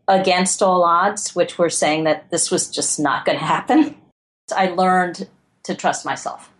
against 0.06 0.62
all 0.62 0.84
odds, 0.84 1.34
which 1.34 1.58
were 1.58 1.70
saying 1.70 2.04
that 2.04 2.30
this 2.30 2.50
was 2.50 2.68
just 2.68 3.00
not 3.00 3.24
going 3.24 3.38
to 3.38 3.44
happen, 3.44 3.96
I 4.56 4.66
learned 4.68 5.28
to 5.64 5.74
trust 5.74 6.04
myself. 6.04 6.51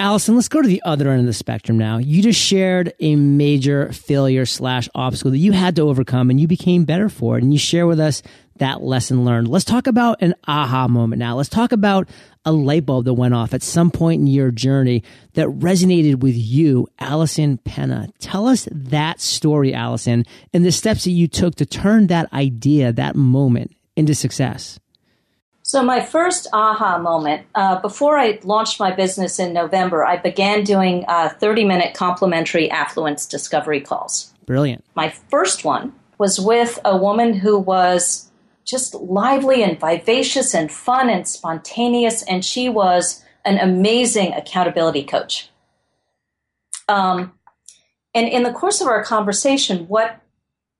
Alison, 0.00 0.34
let's 0.34 0.48
go 0.48 0.62
to 0.62 0.66
the 0.66 0.80
other 0.82 1.10
end 1.10 1.20
of 1.20 1.26
the 1.26 1.34
spectrum 1.34 1.76
now. 1.76 1.98
You 1.98 2.22
just 2.22 2.40
shared 2.40 2.94
a 3.00 3.16
major 3.16 3.92
failure 3.92 4.46
slash 4.46 4.88
obstacle 4.94 5.30
that 5.32 5.36
you 5.36 5.52
had 5.52 5.76
to 5.76 5.82
overcome 5.82 6.30
and 6.30 6.40
you 6.40 6.48
became 6.48 6.86
better 6.86 7.10
for 7.10 7.36
it. 7.36 7.42
And 7.42 7.52
you 7.52 7.58
share 7.58 7.86
with 7.86 8.00
us 8.00 8.22
that 8.56 8.82
lesson 8.82 9.26
learned. 9.26 9.48
Let's 9.48 9.66
talk 9.66 9.86
about 9.86 10.22
an 10.22 10.34
aha 10.48 10.88
moment 10.88 11.20
now. 11.20 11.36
Let's 11.36 11.50
talk 11.50 11.72
about 11.72 12.08
a 12.46 12.52
light 12.52 12.86
bulb 12.86 13.04
that 13.04 13.12
went 13.12 13.34
off 13.34 13.52
at 13.52 13.62
some 13.62 13.90
point 13.90 14.22
in 14.22 14.26
your 14.26 14.50
journey 14.50 15.02
that 15.34 15.48
resonated 15.48 16.20
with 16.20 16.34
you, 16.34 16.88
Alison 16.98 17.58
Pena. 17.58 18.08
Tell 18.20 18.48
us 18.48 18.66
that 18.72 19.20
story, 19.20 19.74
Alison, 19.74 20.24
and 20.54 20.64
the 20.64 20.72
steps 20.72 21.04
that 21.04 21.10
you 21.10 21.28
took 21.28 21.56
to 21.56 21.66
turn 21.66 22.06
that 22.06 22.32
idea, 22.32 22.90
that 22.94 23.16
moment 23.16 23.76
into 23.96 24.14
success. 24.14 24.80
So, 25.70 25.84
my 25.84 26.00
first 26.00 26.48
aha 26.52 26.98
moment, 26.98 27.46
uh, 27.54 27.80
before 27.80 28.18
I 28.18 28.40
launched 28.42 28.80
my 28.80 28.90
business 28.90 29.38
in 29.38 29.52
November, 29.52 30.04
I 30.04 30.16
began 30.16 30.64
doing 30.64 31.04
30 31.06 31.62
uh, 31.62 31.66
minute 31.68 31.94
complimentary 31.94 32.68
affluence 32.68 33.24
discovery 33.24 33.80
calls. 33.80 34.34
Brilliant. 34.46 34.84
My 34.96 35.10
first 35.10 35.64
one 35.64 35.92
was 36.18 36.40
with 36.40 36.80
a 36.84 36.96
woman 36.96 37.34
who 37.34 37.56
was 37.56 38.32
just 38.64 38.94
lively 38.94 39.62
and 39.62 39.78
vivacious 39.78 40.56
and 40.56 40.72
fun 40.72 41.08
and 41.08 41.28
spontaneous, 41.28 42.24
and 42.24 42.44
she 42.44 42.68
was 42.68 43.24
an 43.44 43.58
amazing 43.58 44.32
accountability 44.32 45.04
coach. 45.04 45.50
Um, 46.88 47.32
and 48.12 48.26
in 48.26 48.42
the 48.42 48.52
course 48.52 48.80
of 48.80 48.88
our 48.88 49.04
conversation, 49.04 49.86
what 49.86 50.20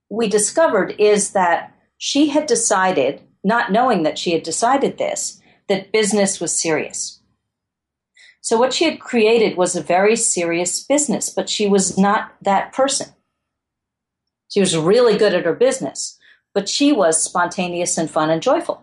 we 0.09 0.27
discovered 0.27 0.97
is 0.99 1.31
that 1.31 1.77
she 1.97 2.31
had 2.31 2.47
decided, 2.47 3.23
not 3.43 3.73
knowing 3.73 4.03
that 4.03 4.19
she 4.19 4.33
had 4.33 4.43
decided 4.43 4.99
this, 4.99 5.41
that 5.69 5.93
business 5.93 6.41
was 6.41 6.61
serious. 6.61 7.21
So, 8.41 8.59
what 8.59 8.73
she 8.73 8.85
had 8.85 9.01
created 9.01 9.57
was 9.57 9.77
a 9.77 9.83
very 9.83 10.17
serious 10.17 10.83
business, 10.83 11.31
but 11.31 11.49
she 11.49 11.67
was 11.67 11.99
not 11.99 12.35
that 12.43 12.73
person. 12.73 13.09
She 14.49 14.61
was 14.61 14.77
really 14.77 15.17
good 15.17 15.35
at 15.35 15.45
her 15.45 15.55
business, 15.55 16.19
but 16.55 16.69
she 16.69 16.93
was 16.93 17.23
spontaneous 17.23 17.97
and 17.97 18.11
fun 18.11 18.31
and 18.31 18.43
joyful. 18.43 18.83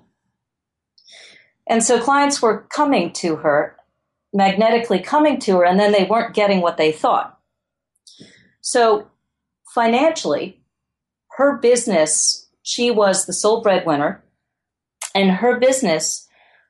And 1.67 1.83
so 1.83 1.99
clients 1.99 2.41
were 2.41 2.65
coming 2.69 3.11
to 3.13 3.37
her, 3.37 3.75
magnetically 4.33 4.99
coming 4.99 5.39
to 5.41 5.57
her, 5.57 5.65
and 5.65 5.79
then 5.79 5.91
they 5.91 6.05
weren't 6.05 6.33
getting 6.33 6.61
what 6.61 6.77
they 6.77 6.93
thought. 6.93 7.37
So 8.61 9.09
financially, 9.73 10.61
her 11.37 11.57
business, 11.57 12.47
she 12.63 12.89
was 12.89 13.25
the 13.25 13.33
sole 13.33 13.61
breadwinner, 13.61 14.23
and 15.17 15.31
her 15.31 15.59
business 15.59 16.27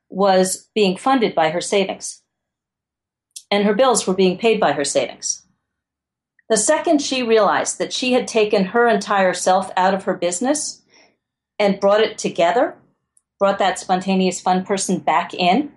was 0.08 0.70
being 0.74 0.96
funded 0.96 1.34
by 1.34 1.50
her 1.50 1.60
savings. 1.60 2.22
And 3.50 3.64
her 3.64 3.74
bills 3.74 4.06
were 4.06 4.14
being 4.14 4.38
paid 4.38 4.58
by 4.58 4.72
her 4.72 4.86
savings. 4.86 5.42
The 6.48 6.56
second 6.56 7.02
she 7.02 7.22
realized 7.22 7.78
that 7.78 7.92
she 7.92 8.14
had 8.14 8.26
taken 8.26 8.64
her 8.64 8.88
entire 8.88 9.34
self 9.34 9.70
out 9.76 9.92
of 9.92 10.04
her 10.04 10.14
business 10.14 10.82
and 11.58 11.78
brought 11.78 12.00
it 12.00 12.16
together, 12.16 12.76
brought 13.38 13.58
that 13.58 13.78
spontaneous 13.78 14.40
fun 14.40 14.64
person 14.64 14.98
back 14.98 15.34
in, 15.34 15.70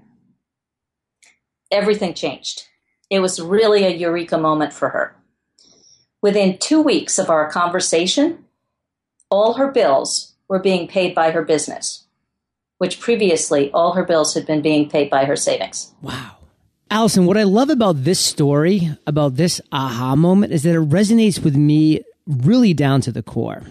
everything 1.72 2.14
changed. 2.14 2.70
It 3.10 3.20
was 3.20 3.42
really 3.42 3.84
a 3.84 3.90
eureka 3.90 4.38
moment 4.38 4.72
for 4.72 4.90
her. 4.90 5.18
Within 6.22 6.58
two 6.58 6.82
weeks 6.82 7.20
of 7.20 7.30
our 7.30 7.52
conversation, 7.52 8.46
all 9.30 9.56
her 9.56 9.70
bills 9.70 10.36
were 10.48 10.60
being 10.60 10.88
paid 10.88 11.14
by 11.14 11.32
her 11.32 11.44
business, 11.44 12.08
which 12.82 13.00
previously 13.00 13.70
all 13.74 13.94
her 13.94 14.04
bills 14.04 14.34
had 14.34 14.48
been 14.48 14.60
being 14.60 14.90
paid 14.90 15.08
by 15.08 15.24
her 15.24 15.36
savings. 15.36 15.94
Wow. 16.02 16.38
Alison, 16.90 17.28
what 17.28 17.38
I 17.38 17.44
love 17.44 17.70
about 17.70 18.04
this 18.04 18.20
story, 18.20 18.90
about 19.06 19.36
this 19.36 19.62
aha 19.72 20.16
moment, 20.16 20.52
is 20.52 20.64
that 20.64 20.74
it 20.74 20.90
resonates 20.90 21.44
with 21.44 21.56
me 21.56 22.02
really 22.26 22.74
down 22.74 23.00
to 23.02 23.12
the 23.12 23.22
core. 23.22 23.62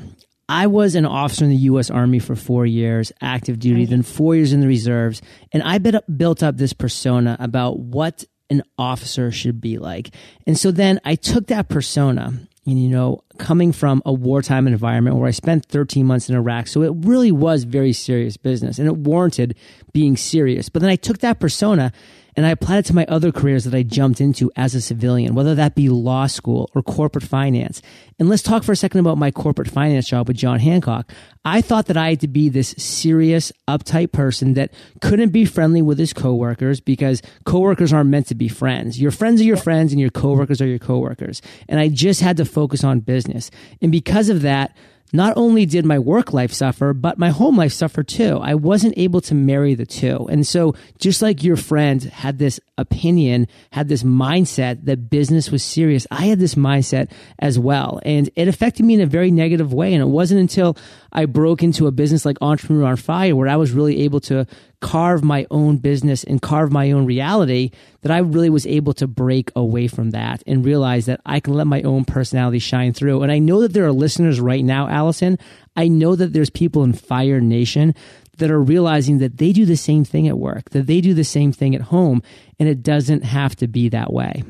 I 0.48 0.68
was 0.68 0.94
an 0.94 1.06
officer 1.06 1.42
in 1.42 1.50
the 1.50 1.56
U.S. 1.56 1.90
Army 1.90 2.20
for 2.20 2.36
four 2.36 2.66
years, 2.66 3.10
active 3.20 3.58
duty, 3.58 3.84
then 3.84 4.02
four 4.02 4.36
years 4.36 4.52
in 4.52 4.60
the 4.60 4.68
reserves, 4.68 5.22
and 5.52 5.64
I 5.64 5.78
built 5.78 6.44
up 6.44 6.56
this 6.56 6.72
persona 6.72 7.36
about 7.40 7.80
what 7.80 8.24
an 8.48 8.62
officer 8.78 9.32
should 9.32 9.60
be 9.60 9.78
like. 9.78 10.14
And 10.46 10.56
so 10.56 10.70
then 10.70 11.00
I 11.04 11.16
took 11.16 11.48
that 11.48 11.68
persona, 11.68 12.46
you 12.64 12.88
know, 12.88 13.22
coming 13.38 13.72
from 13.72 14.02
a 14.04 14.12
wartime 14.12 14.66
environment 14.66 15.16
where 15.16 15.26
I 15.26 15.30
spent 15.30 15.66
13 15.66 16.06
months 16.06 16.28
in 16.28 16.36
Iraq, 16.36 16.66
so 16.66 16.82
it 16.82 16.92
really 17.06 17.32
was 17.32 17.64
very 17.64 17.92
serious 17.92 18.36
business, 18.36 18.78
and 18.78 18.86
it 18.86 18.96
warranted 18.96 19.56
being 19.92 20.16
serious. 20.16 20.68
But 20.68 20.82
then 20.82 20.90
I 20.90 20.96
took 20.96 21.18
that 21.18 21.40
persona 21.40 21.92
and 22.40 22.46
I 22.46 22.52
applied 22.52 22.78
it 22.78 22.84
to 22.86 22.94
my 22.94 23.04
other 23.04 23.32
careers 23.32 23.64
that 23.64 23.74
I 23.74 23.82
jumped 23.82 24.18
into 24.18 24.50
as 24.56 24.74
a 24.74 24.80
civilian, 24.80 25.34
whether 25.34 25.54
that 25.56 25.74
be 25.74 25.90
law 25.90 26.26
school 26.26 26.70
or 26.74 26.82
corporate 26.82 27.22
finance. 27.22 27.82
And 28.18 28.30
let's 28.30 28.42
talk 28.42 28.62
for 28.62 28.72
a 28.72 28.76
second 28.76 29.00
about 29.00 29.18
my 29.18 29.30
corporate 29.30 29.68
finance 29.68 30.08
job 30.08 30.26
with 30.26 30.38
John 30.38 30.58
Hancock. 30.58 31.12
I 31.44 31.60
thought 31.60 31.84
that 31.88 31.98
I 31.98 32.08
had 32.08 32.20
to 32.20 32.28
be 32.28 32.48
this 32.48 32.70
serious, 32.78 33.52
uptight 33.68 34.12
person 34.12 34.54
that 34.54 34.72
couldn't 35.02 35.32
be 35.32 35.44
friendly 35.44 35.82
with 35.82 35.98
his 35.98 36.14
coworkers 36.14 36.80
because 36.80 37.20
coworkers 37.44 37.92
aren't 37.92 38.08
meant 38.08 38.28
to 38.28 38.34
be 38.34 38.48
friends. 38.48 38.98
Your 38.98 39.10
friends 39.10 39.42
are 39.42 39.44
your 39.44 39.58
friends 39.58 39.92
and 39.92 40.00
your 40.00 40.08
coworkers 40.08 40.62
are 40.62 40.66
your 40.66 40.78
coworkers. 40.78 41.42
And 41.68 41.78
I 41.78 41.90
just 41.90 42.22
had 42.22 42.38
to 42.38 42.46
focus 42.46 42.82
on 42.82 43.00
business. 43.00 43.50
And 43.82 43.92
because 43.92 44.30
of 44.30 44.40
that, 44.40 44.74
not 45.12 45.34
only 45.36 45.66
did 45.66 45.84
my 45.84 45.98
work 45.98 46.32
life 46.32 46.52
suffer, 46.52 46.92
but 46.92 47.18
my 47.18 47.30
home 47.30 47.56
life 47.56 47.72
suffered 47.72 48.08
too. 48.08 48.38
I 48.40 48.54
wasn't 48.54 48.94
able 48.96 49.20
to 49.22 49.34
marry 49.34 49.74
the 49.74 49.86
two. 49.86 50.28
And 50.30 50.46
so 50.46 50.74
just 50.98 51.22
like 51.22 51.42
your 51.42 51.56
friend 51.56 52.02
had 52.02 52.38
this 52.38 52.60
opinion, 52.78 53.48
had 53.72 53.88
this 53.88 54.02
mindset 54.02 54.84
that 54.84 55.10
business 55.10 55.50
was 55.50 55.62
serious, 55.62 56.06
I 56.10 56.26
had 56.26 56.38
this 56.38 56.54
mindset 56.54 57.10
as 57.38 57.58
well. 57.58 58.00
And 58.04 58.30
it 58.36 58.48
affected 58.48 58.84
me 58.84 58.94
in 58.94 59.00
a 59.00 59.06
very 59.06 59.30
negative 59.30 59.72
way. 59.72 59.92
And 59.92 60.02
it 60.02 60.06
wasn't 60.06 60.40
until 60.40 60.76
I 61.12 61.26
broke 61.26 61.62
into 61.62 61.86
a 61.86 61.92
business 61.92 62.24
like 62.24 62.38
Entrepreneur 62.40 62.86
on 62.86 62.96
Fire 62.96 63.34
where 63.34 63.48
I 63.48 63.56
was 63.56 63.72
really 63.72 64.02
able 64.02 64.20
to 64.20 64.46
carve 64.80 65.22
my 65.22 65.46
own 65.50 65.76
business 65.76 66.24
and 66.24 66.40
carve 66.40 66.72
my 66.72 66.90
own 66.90 67.04
reality 67.04 67.70
that 68.00 68.10
I 68.10 68.18
really 68.18 68.50
was 68.50 68.66
able 68.66 68.94
to 68.94 69.06
break 69.06 69.52
away 69.54 69.88
from 69.88 70.10
that 70.10 70.42
and 70.46 70.64
realize 70.64 71.06
that 71.06 71.20
I 71.26 71.40
can 71.40 71.54
let 71.54 71.66
my 71.66 71.82
own 71.82 72.04
personality 72.04 72.58
shine 72.58 72.92
through. 72.92 73.22
And 73.22 73.30
I 73.30 73.38
know 73.38 73.60
that 73.60 73.72
there 73.74 73.84
are 73.84 73.92
listeners 73.92 74.40
right 74.40 74.64
now, 74.64 74.88
Alison. 74.88 75.38
I 75.76 75.88
know 75.88 76.16
that 76.16 76.32
there's 76.32 76.50
people 76.50 76.82
in 76.82 76.94
Fire 76.94 77.40
Nation 77.40 77.94
that 78.38 78.50
are 78.50 78.62
realizing 78.62 79.18
that 79.18 79.36
they 79.36 79.52
do 79.52 79.66
the 79.66 79.76
same 79.76 80.04
thing 80.04 80.26
at 80.26 80.38
work, 80.38 80.70
that 80.70 80.86
they 80.86 81.00
do 81.00 81.12
the 81.12 81.24
same 81.24 81.52
thing 81.52 81.74
at 81.74 81.82
home, 81.82 82.22
and 82.58 82.68
it 82.68 82.82
doesn't 82.82 83.22
have 83.22 83.54
to 83.56 83.68
be 83.68 83.88
that 83.90 84.12
way. 84.12 84.42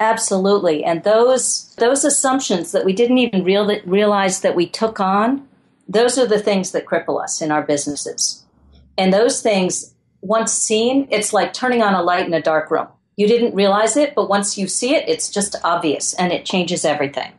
Absolutely. 0.00 0.84
And 0.84 1.04
those 1.04 1.74
those 1.76 2.04
assumptions 2.04 2.72
that 2.72 2.84
we 2.84 2.92
didn't 2.92 3.18
even 3.18 3.44
real, 3.44 3.70
realize 3.84 4.40
that 4.40 4.54
we 4.54 4.66
took 4.66 5.00
on, 5.00 5.46
those 5.88 6.18
are 6.18 6.26
the 6.26 6.38
things 6.38 6.72
that 6.72 6.86
cripple 6.86 7.22
us 7.22 7.40
in 7.40 7.50
our 7.50 7.62
businesses. 7.62 8.45
And 8.98 9.12
those 9.12 9.42
things, 9.42 9.94
once 10.20 10.52
seen, 10.52 11.08
it's 11.10 11.32
like 11.32 11.52
turning 11.52 11.82
on 11.82 11.94
a 11.94 12.02
light 12.02 12.26
in 12.26 12.34
a 12.34 12.42
dark 12.42 12.70
room. 12.70 12.88
You 13.16 13.26
didn't 13.26 13.54
realize 13.54 13.96
it, 13.96 14.14
but 14.14 14.28
once 14.28 14.58
you 14.58 14.68
see 14.68 14.94
it, 14.94 15.08
it's 15.08 15.30
just 15.30 15.56
obvious 15.64 16.14
and 16.14 16.32
it 16.32 16.44
changes 16.44 16.84
everything. 16.84 17.32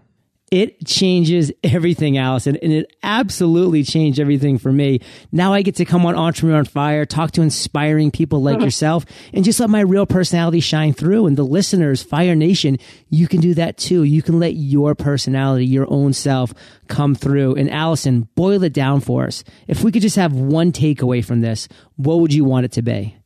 It 0.50 0.86
changes 0.86 1.52
everything, 1.62 2.18
Alison, 2.18 2.56
and 2.62 2.72
it 2.72 2.90
absolutely 3.04 3.84
changed 3.84 4.18
everything 4.18 4.58
for 4.58 4.72
me. 4.72 5.02
Now 5.30 5.52
I 5.52 5.62
get 5.62 5.76
to 5.76 5.84
come 5.86 6.06
on 6.06 6.16
Entrepreneur 6.16 6.60
on 6.60 6.64
Fire, 6.66 7.06
talk 7.06 7.32
to 7.32 7.42
inspiring 7.42 8.12
people 8.12 8.42
like 8.42 8.56
mm-hmm. 8.56 8.64
yourself, 8.66 9.06
and 9.34 9.44
just 9.44 9.60
let 9.60 9.70
my 9.70 9.82
real 9.82 10.06
personality 10.06 10.62
shine 10.62 10.94
through. 10.94 11.28
And 11.28 11.36
the 11.36 11.44
listeners, 11.44 12.02
Fire 12.02 12.34
Nation, 12.34 12.78
you 13.10 13.28
can 13.28 13.42
do 13.42 13.56
that 13.56 13.78
too. 13.78 14.04
You 14.04 14.22
can 14.22 14.40
let 14.40 14.54
your 14.54 14.96
personality, 14.96 15.66
your 15.66 15.86
own 15.92 16.14
self 16.14 16.54
come 16.88 17.14
through. 17.14 17.56
And 17.56 17.70
Alison, 17.70 18.30
boil 18.36 18.64
it 18.64 18.72
down 18.72 19.02
for 19.02 19.26
us. 19.26 19.44
If 19.68 19.84
we 19.84 19.92
could 19.92 20.02
just 20.02 20.16
have 20.16 20.32
one 20.32 20.72
takeaway 20.72 21.26
from 21.26 21.42
this, 21.42 21.68
what 21.98 22.22
would 22.22 22.34
you 22.34 22.46
want 22.46 22.64
it 22.64 22.72
to 22.74 22.82
be? 22.82 23.18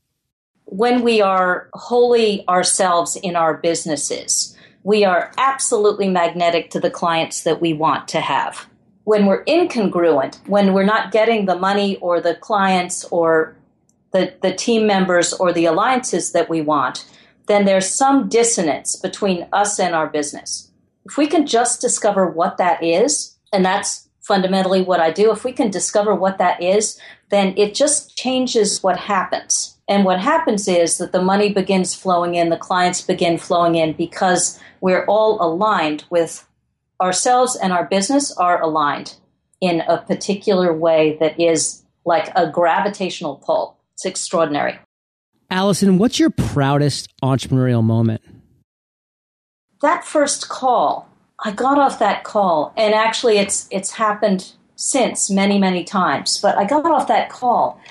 When 0.65 1.03
we 1.03 1.21
are 1.21 1.69
wholly 1.73 2.47
ourselves 2.47 3.15
in 3.15 3.35
our 3.35 3.57
businesses, 3.57 4.57
we 4.83 5.05
are 5.05 5.31
absolutely 5.37 6.09
magnetic 6.09 6.69
to 6.71 6.79
the 6.79 6.91
clients 6.91 7.43
that 7.43 7.61
we 7.61 7.73
want 7.73 8.07
to 8.09 8.21
have. 8.21 8.65
When 9.03 9.25
we're 9.25 9.43
incongruent, 9.45 10.39
when 10.47 10.73
we're 10.73 10.83
not 10.83 11.11
getting 11.11 11.45
the 11.45 11.55
money 11.55 11.97
or 11.97 12.21
the 12.21 12.35
clients 12.35 13.03
or 13.05 13.55
the, 14.11 14.33
the 14.41 14.53
team 14.53 14.87
members 14.87 15.33
or 15.33 15.53
the 15.53 15.65
alliances 15.65 16.31
that 16.31 16.49
we 16.49 16.61
want, 16.61 17.05
then 17.47 17.65
there's 17.65 17.87
some 17.87 18.29
dissonance 18.29 18.95
between 18.95 19.47
us 19.51 19.79
and 19.79 19.95
our 19.95 20.07
business. 20.07 20.71
If 21.05 21.17
we 21.17 21.27
can 21.27 21.47
just 21.47 21.81
discover 21.81 22.27
what 22.27 22.57
that 22.57 22.83
is, 22.83 23.35
and 23.51 23.65
that's 23.65 24.07
fundamentally 24.21 24.81
what 24.81 24.99
I 24.99 25.11
do, 25.11 25.31
if 25.31 25.43
we 25.43 25.51
can 25.51 25.71
discover 25.71 26.13
what 26.13 26.37
that 26.37 26.61
is, 26.61 26.99
then 27.29 27.53
it 27.57 27.73
just 27.73 28.15
changes 28.15 28.83
what 28.83 28.97
happens. 28.97 29.70
And 29.91 30.05
what 30.05 30.21
happens 30.21 30.69
is 30.69 30.99
that 30.99 31.11
the 31.11 31.21
money 31.21 31.51
begins 31.51 31.93
flowing 31.93 32.35
in, 32.35 32.47
the 32.47 32.55
clients 32.55 33.01
begin 33.01 33.37
flowing 33.37 33.75
in 33.75 33.91
because 33.91 34.57
we're 34.79 35.03
all 35.03 35.45
aligned 35.45 36.05
with 36.09 36.47
ourselves 37.01 37.57
and 37.57 37.73
our 37.73 37.83
business 37.83 38.31
are 38.37 38.61
aligned 38.61 39.15
in 39.59 39.81
a 39.81 39.97
particular 39.97 40.71
way 40.71 41.17
that 41.19 41.37
is 41.37 41.83
like 42.05 42.31
a 42.37 42.49
gravitational 42.49 43.35
pull. 43.35 43.77
It's 43.95 44.05
extraordinary. 44.05 44.79
Alison, 45.49 45.97
what's 45.97 46.19
your 46.19 46.29
proudest 46.29 47.13
entrepreneurial 47.21 47.83
moment? 47.83 48.21
That 49.81 50.05
first 50.05 50.47
call. 50.47 51.09
I 51.43 51.51
got 51.51 51.77
off 51.77 51.99
that 51.99 52.23
call 52.23 52.71
and 52.77 52.93
actually 52.93 53.39
it's 53.39 53.67
it's 53.71 53.91
happened 53.91 54.53
since 54.77 55.29
many 55.29 55.59
many 55.59 55.83
times, 55.83 56.37
but 56.37 56.57
I 56.57 56.63
got 56.63 56.85
off 56.85 57.09
that 57.09 57.29
call 57.29 57.81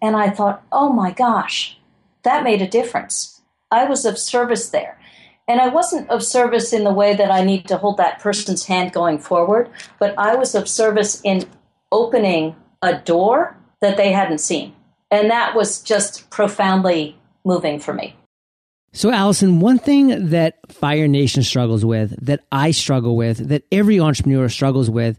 and 0.00 0.16
I 0.16 0.30
thought, 0.30 0.62
"Oh 0.72 0.92
my 0.92 1.10
gosh, 1.10 1.78
that 2.22 2.44
made 2.44 2.62
a 2.62 2.68
difference. 2.68 3.40
I 3.70 3.84
was 3.84 4.04
of 4.04 4.18
service 4.18 4.70
there." 4.70 4.98
And 5.46 5.60
I 5.62 5.68
wasn't 5.68 6.10
of 6.10 6.22
service 6.22 6.74
in 6.74 6.84
the 6.84 6.92
way 6.92 7.16
that 7.16 7.30
I 7.30 7.42
need 7.42 7.66
to 7.68 7.78
hold 7.78 7.96
that 7.96 8.20
person's 8.20 8.66
hand 8.66 8.92
going 8.92 9.18
forward, 9.18 9.70
but 9.98 10.14
I 10.18 10.34
was 10.34 10.54
of 10.54 10.68
service 10.68 11.22
in 11.24 11.48
opening 11.90 12.54
a 12.82 12.98
door 12.98 13.56
that 13.80 13.96
they 13.96 14.12
hadn't 14.12 14.38
seen. 14.38 14.74
And 15.10 15.30
that 15.30 15.54
was 15.54 15.80
just 15.80 16.28
profoundly 16.28 17.16
moving 17.44 17.80
for 17.80 17.94
me. 17.94 18.14
So, 18.92 19.10
Alison, 19.10 19.60
one 19.60 19.78
thing 19.78 20.30
that 20.30 20.58
Fire 20.70 21.08
Nation 21.08 21.42
struggles 21.42 21.84
with, 21.84 22.14
that 22.24 22.44
I 22.52 22.70
struggle 22.70 23.16
with, 23.16 23.48
that 23.48 23.64
every 23.70 24.00
entrepreneur 24.00 24.48
struggles 24.48 24.90
with 24.90 25.18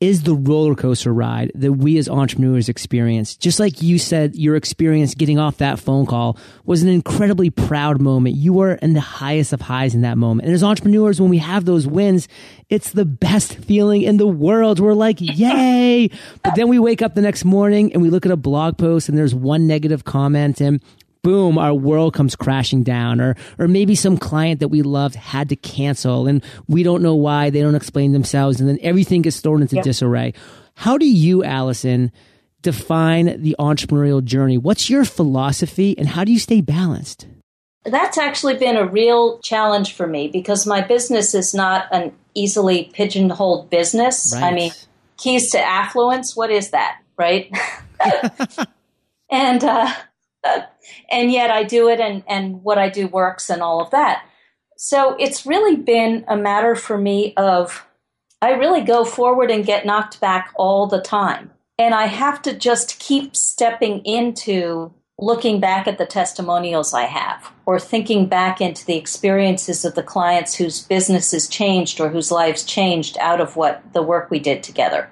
is 0.00 0.22
the 0.22 0.34
roller 0.34 0.76
coaster 0.76 1.12
ride 1.12 1.50
that 1.56 1.72
we 1.72 1.98
as 1.98 2.08
entrepreneurs 2.08 2.68
experience. 2.68 3.34
Just 3.34 3.58
like 3.58 3.82
you 3.82 3.98
said, 3.98 4.36
your 4.36 4.54
experience 4.54 5.14
getting 5.16 5.40
off 5.40 5.58
that 5.58 5.80
phone 5.80 6.06
call 6.06 6.38
was 6.64 6.84
an 6.84 6.88
incredibly 6.88 7.50
proud 7.50 8.00
moment. 8.00 8.36
You 8.36 8.52
were 8.52 8.74
in 8.74 8.92
the 8.92 9.00
highest 9.00 9.52
of 9.52 9.60
highs 9.60 9.96
in 9.96 10.02
that 10.02 10.16
moment. 10.16 10.46
And 10.46 10.54
as 10.54 10.62
entrepreneurs, 10.62 11.20
when 11.20 11.30
we 11.30 11.38
have 11.38 11.64
those 11.64 11.84
wins, 11.84 12.28
it's 12.68 12.92
the 12.92 13.04
best 13.04 13.56
feeling 13.56 14.02
in 14.02 14.18
the 14.18 14.26
world. 14.26 14.78
We're 14.78 14.94
like, 14.94 15.16
yay. 15.20 16.10
but 16.44 16.54
then 16.54 16.68
we 16.68 16.78
wake 16.78 17.02
up 17.02 17.16
the 17.16 17.22
next 17.22 17.44
morning 17.44 17.92
and 17.92 18.00
we 18.00 18.10
look 18.10 18.24
at 18.24 18.30
a 18.30 18.36
blog 18.36 18.78
post 18.78 19.08
and 19.08 19.18
there's 19.18 19.34
one 19.34 19.66
negative 19.66 20.04
comment 20.04 20.60
and 20.60 20.80
boom, 21.22 21.58
our 21.58 21.74
world 21.74 22.14
comes 22.14 22.36
crashing 22.36 22.82
down. 22.82 23.20
Or, 23.20 23.36
or 23.58 23.68
maybe 23.68 23.94
some 23.94 24.18
client 24.18 24.60
that 24.60 24.68
we 24.68 24.82
loved 24.82 25.14
had 25.14 25.48
to 25.50 25.56
cancel 25.56 26.26
and 26.26 26.42
we 26.66 26.82
don't 26.82 27.02
know 27.02 27.14
why. 27.14 27.50
They 27.50 27.60
don't 27.60 27.74
explain 27.74 28.12
themselves. 28.12 28.60
And 28.60 28.68
then 28.68 28.78
everything 28.82 29.22
gets 29.22 29.40
thrown 29.40 29.62
into 29.62 29.76
yep. 29.76 29.84
disarray. 29.84 30.34
How 30.74 30.98
do 30.98 31.06
you, 31.06 31.42
Alison, 31.42 32.12
define 32.62 33.42
the 33.42 33.56
entrepreneurial 33.58 34.22
journey? 34.22 34.58
What's 34.58 34.88
your 34.88 35.04
philosophy 35.04 35.96
and 35.98 36.08
how 36.08 36.24
do 36.24 36.32
you 36.32 36.38
stay 36.38 36.60
balanced? 36.60 37.26
That's 37.84 38.18
actually 38.18 38.56
been 38.56 38.76
a 38.76 38.86
real 38.86 39.38
challenge 39.38 39.94
for 39.94 40.06
me 40.06 40.28
because 40.28 40.66
my 40.66 40.80
business 40.80 41.34
is 41.34 41.54
not 41.54 41.86
an 41.90 42.12
easily 42.34 42.90
pigeonholed 42.92 43.70
business. 43.70 44.32
Right. 44.34 44.44
I 44.44 44.54
mean, 44.54 44.72
keys 45.16 45.50
to 45.52 45.60
affluence, 45.60 46.36
what 46.36 46.50
is 46.50 46.70
that, 46.70 47.00
right? 47.16 47.50
and 49.30 49.64
uh, 49.64 49.92
and 51.10 51.32
yet 51.32 51.50
I 51.50 51.64
do 51.64 51.88
it 51.88 52.00
and, 52.00 52.22
and 52.28 52.62
what 52.62 52.78
I 52.78 52.88
do 52.88 53.08
works 53.08 53.50
and 53.50 53.62
all 53.62 53.80
of 53.80 53.90
that. 53.90 54.24
So 54.76 55.16
it's 55.18 55.44
really 55.44 55.76
been 55.76 56.24
a 56.28 56.36
matter 56.36 56.76
for 56.76 56.96
me 56.96 57.34
of 57.36 57.84
I 58.40 58.52
really 58.52 58.82
go 58.82 59.04
forward 59.04 59.50
and 59.50 59.66
get 59.66 59.84
knocked 59.84 60.20
back 60.20 60.52
all 60.56 60.86
the 60.86 61.00
time. 61.00 61.50
And 61.78 61.94
I 61.94 62.06
have 62.06 62.42
to 62.42 62.56
just 62.56 62.98
keep 62.98 63.34
stepping 63.34 64.00
into 64.04 64.92
looking 65.20 65.58
back 65.58 65.88
at 65.88 65.98
the 65.98 66.06
testimonials 66.06 66.94
I 66.94 67.02
have 67.02 67.50
or 67.66 67.80
thinking 67.80 68.26
back 68.26 68.60
into 68.60 68.86
the 68.86 68.96
experiences 68.96 69.84
of 69.84 69.96
the 69.96 70.02
clients 70.02 70.54
whose 70.54 70.82
business 70.84 71.32
businesses 71.32 71.48
changed 71.48 72.00
or 72.00 72.08
whose 72.08 72.30
lives 72.30 72.62
changed 72.62 73.18
out 73.20 73.40
of 73.40 73.56
what 73.56 73.82
the 73.92 74.02
work 74.02 74.30
we 74.30 74.38
did 74.38 74.62
together. 74.62 75.10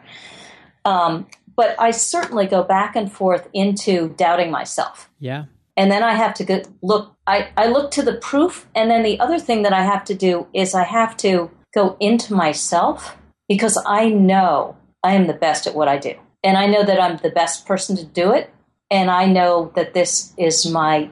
Um, 0.84 1.26
but 1.56 1.74
I 1.78 1.90
certainly 1.90 2.46
go 2.46 2.62
back 2.62 2.94
and 2.94 3.10
forth 3.10 3.48
into 3.52 4.10
doubting 4.10 4.50
myself. 4.50 5.10
Yeah. 5.18 5.46
And 5.76 5.90
then 5.90 6.02
I 6.02 6.14
have 6.14 6.34
to 6.34 6.44
go 6.44 6.62
look, 6.82 7.14
I, 7.26 7.48
I 7.56 7.66
look 7.68 7.90
to 7.92 8.02
the 8.02 8.14
proof. 8.14 8.66
And 8.74 8.90
then 8.90 9.02
the 9.02 9.18
other 9.20 9.38
thing 9.38 9.62
that 9.62 9.72
I 9.72 9.82
have 9.82 10.04
to 10.04 10.14
do 10.14 10.46
is 10.52 10.74
I 10.74 10.84
have 10.84 11.16
to 11.18 11.50
go 11.74 11.96
into 12.00 12.34
myself 12.34 13.16
because 13.48 13.78
I 13.86 14.08
know 14.08 14.76
I 15.02 15.12
am 15.12 15.26
the 15.26 15.34
best 15.34 15.66
at 15.66 15.74
what 15.74 15.88
I 15.88 15.98
do. 15.98 16.14
And 16.42 16.56
I 16.56 16.66
know 16.66 16.84
that 16.84 17.00
I'm 17.00 17.18
the 17.18 17.30
best 17.30 17.66
person 17.66 17.96
to 17.96 18.04
do 18.04 18.32
it. 18.32 18.50
And 18.90 19.10
I 19.10 19.26
know 19.26 19.72
that 19.74 19.94
this 19.94 20.32
is 20.38 20.70
my 20.70 21.10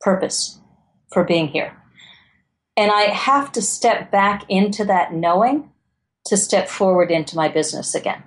purpose 0.00 0.58
for 1.12 1.22
being 1.22 1.48
here. 1.48 1.76
And 2.76 2.90
I 2.90 3.02
have 3.02 3.52
to 3.52 3.62
step 3.62 4.10
back 4.10 4.44
into 4.48 4.84
that 4.86 5.12
knowing 5.12 5.70
to 6.26 6.36
step 6.36 6.68
forward 6.68 7.10
into 7.10 7.36
my 7.36 7.48
business 7.48 7.94
again. 7.94 8.24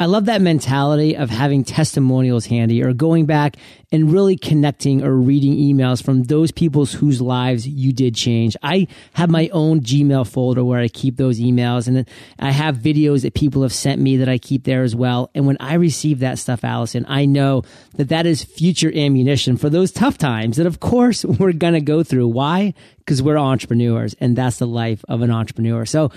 I 0.00 0.06
love 0.06 0.26
that 0.26 0.40
mentality 0.40 1.16
of 1.16 1.28
having 1.28 1.64
testimonials 1.64 2.46
handy 2.46 2.84
or 2.84 2.92
going 2.92 3.26
back 3.26 3.56
and 3.90 4.12
really 4.12 4.36
connecting 4.36 5.02
or 5.02 5.12
reading 5.12 5.56
emails 5.56 6.00
from 6.00 6.22
those 6.22 6.52
people 6.52 6.86
whose 6.86 7.20
lives 7.20 7.66
you 7.66 7.92
did 7.92 8.14
change. 8.14 8.56
I 8.62 8.86
have 9.14 9.28
my 9.28 9.48
own 9.48 9.80
Gmail 9.80 10.28
folder 10.28 10.62
where 10.62 10.78
I 10.78 10.86
keep 10.86 11.16
those 11.16 11.40
emails 11.40 11.88
and 11.88 11.96
then 11.96 12.06
I 12.38 12.52
have 12.52 12.76
videos 12.76 13.22
that 13.22 13.34
people 13.34 13.62
have 13.62 13.72
sent 13.72 14.00
me 14.00 14.18
that 14.18 14.28
I 14.28 14.38
keep 14.38 14.62
there 14.62 14.84
as 14.84 14.94
well. 14.94 15.32
And 15.34 15.48
when 15.48 15.56
I 15.58 15.74
receive 15.74 16.20
that 16.20 16.38
stuff, 16.38 16.62
Alison, 16.62 17.04
I 17.08 17.24
know 17.24 17.64
that 17.96 18.10
that 18.10 18.24
is 18.24 18.44
future 18.44 18.92
ammunition 18.94 19.56
for 19.56 19.68
those 19.68 19.90
tough 19.90 20.16
times 20.16 20.58
that 20.58 20.66
of 20.66 20.78
course 20.78 21.24
we're 21.24 21.52
going 21.52 21.74
to 21.74 21.80
go 21.80 22.04
through. 22.04 22.28
Why? 22.28 22.72
Because 22.98 23.20
we're 23.20 23.36
entrepreneurs 23.36 24.14
and 24.20 24.36
that's 24.36 24.60
the 24.60 24.66
life 24.68 25.04
of 25.08 25.22
an 25.22 25.32
entrepreneur. 25.32 25.84
So 25.84 26.12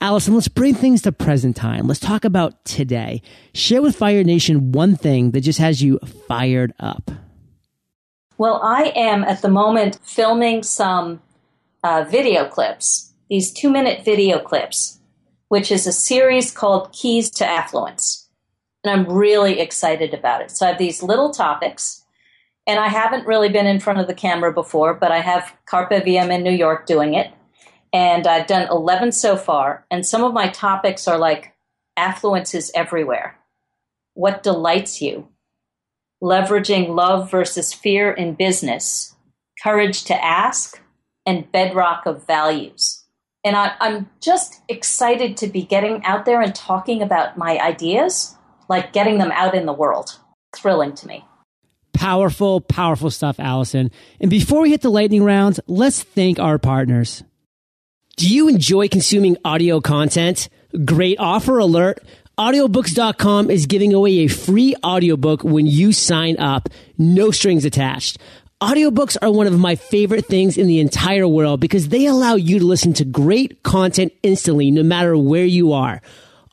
Alison, 0.00 0.34
let's 0.34 0.46
bring 0.46 0.74
things 0.74 1.02
to 1.02 1.10
present 1.10 1.56
time. 1.56 1.88
Let's 1.88 1.98
talk 1.98 2.24
about 2.24 2.64
today. 2.64 3.20
Share 3.52 3.82
with 3.82 3.96
Fire 3.96 4.22
Nation 4.22 4.70
one 4.70 4.94
thing 4.94 5.32
that 5.32 5.40
just 5.40 5.58
has 5.58 5.82
you 5.82 5.98
fired 6.28 6.72
up. 6.78 7.10
Well, 8.36 8.60
I 8.62 8.92
am 8.94 9.24
at 9.24 9.42
the 9.42 9.48
moment 9.48 9.98
filming 10.04 10.62
some 10.62 11.20
uh, 11.82 12.04
video 12.08 12.44
clips, 12.44 13.12
these 13.28 13.52
two 13.52 13.68
minute 13.68 14.04
video 14.04 14.38
clips, 14.38 15.00
which 15.48 15.72
is 15.72 15.84
a 15.84 15.92
series 15.92 16.52
called 16.52 16.92
Keys 16.92 17.28
to 17.30 17.44
Affluence. 17.44 18.28
And 18.84 18.92
I'm 18.92 19.12
really 19.12 19.58
excited 19.58 20.14
about 20.14 20.42
it. 20.42 20.52
So 20.52 20.64
I 20.64 20.68
have 20.68 20.78
these 20.78 21.02
little 21.02 21.32
topics, 21.32 22.04
and 22.68 22.78
I 22.78 22.86
haven't 22.86 23.26
really 23.26 23.48
been 23.48 23.66
in 23.66 23.80
front 23.80 23.98
of 23.98 24.06
the 24.06 24.14
camera 24.14 24.52
before, 24.52 24.94
but 24.94 25.10
I 25.10 25.18
have 25.18 25.52
Carpe 25.66 25.90
VM 25.90 26.30
in 26.30 26.44
New 26.44 26.52
York 26.52 26.86
doing 26.86 27.14
it 27.14 27.32
and 27.92 28.26
I've 28.26 28.46
done 28.46 28.68
11 28.70 29.12
so 29.12 29.36
far. 29.36 29.86
And 29.90 30.06
some 30.06 30.24
of 30.24 30.32
my 30.32 30.48
topics 30.48 31.08
are 31.08 31.18
like 31.18 31.54
affluence 31.96 32.54
is 32.54 32.72
everywhere. 32.74 33.38
What 34.14 34.42
delights 34.42 35.00
you? 35.00 35.28
Leveraging 36.22 36.88
love 36.94 37.30
versus 37.30 37.72
fear 37.72 38.10
in 38.10 38.34
business, 38.34 39.14
courage 39.62 40.04
to 40.04 40.24
ask, 40.24 40.80
and 41.24 41.50
bedrock 41.52 42.06
of 42.06 42.26
values. 42.26 43.04
And 43.44 43.56
I, 43.56 43.74
am 43.80 44.10
just 44.20 44.60
excited 44.68 45.36
to 45.38 45.46
be 45.46 45.62
getting 45.62 46.04
out 46.04 46.24
there 46.24 46.40
and 46.40 46.54
talking 46.54 47.02
about 47.02 47.38
my 47.38 47.58
ideas, 47.58 48.36
like 48.68 48.92
getting 48.92 49.18
them 49.18 49.30
out 49.32 49.54
in 49.54 49.66
the 49.66 49.72
world. 49.72 50.18
Thrilling 50.56 50.94
to 50.94 51.06
me. 51.06 51.24
Powerful, 51.92 52.60
powerful 52.60 53.10
stuff, 53.10 53.38
Alison. 53.38 53.90
And 54.20 54.30
before 54.30 54.62
we 54.62 54.70
hit 54.70 54.82
the 54.82 54.90
lightning 54.90 55.22
rounds, 55.22 55.60
let's 55.66 56.02
thank 56.02 56.38
our 56.38 56.58
partners. 56.58 57.22
Do 58.18 58.26
you 58.26 58.48
enjoy 58.48 58.88
consuming 58.88 59.36
audio 59.44 59.80
content? 59.80 60.48
Great 60.84 61.20
offer 61.20 61.58
alert. 61.58 62.02
Audiobooks.com 62.36 63.48
is 63.48 63.66
giving 63.66 63.94
away 63.94 64.18
a 64.18 64.26
free 64.26 64.74
audiobook 64.84 65.44
when 65.44 65.68
you 65.68 65.92
sign 65.92 66.36
up. 66.40 66.68
No 66.98 67.30
strings 67.30 67.64
attached. 67.64 68.18
Audiobooks 68.60 69.16
are 69.22 69.30
one 69.30 69.46
of 69.46 69.56
my 69.56 69.76
favorite 69.76 70.26
things 70.26 70.58
in 70.58 70.66
the 70.66 70.80
entire 70.80 71.28
world 71.28 71.60
because 71.60 71.90
they 71.90 72.06
allow 72.06 72.34
you 72.34 72.58
to 72.58 72.64
listen 72.64 72.92
to 72.94 73.04
great 73.04 73.62
content 73.62 74.12
instantly, 74.24 74.72
no 74.72 74.82
matter 74.82 75.16
where 75.16 75.44
you 75.44 75.72
are. 75.72 76.02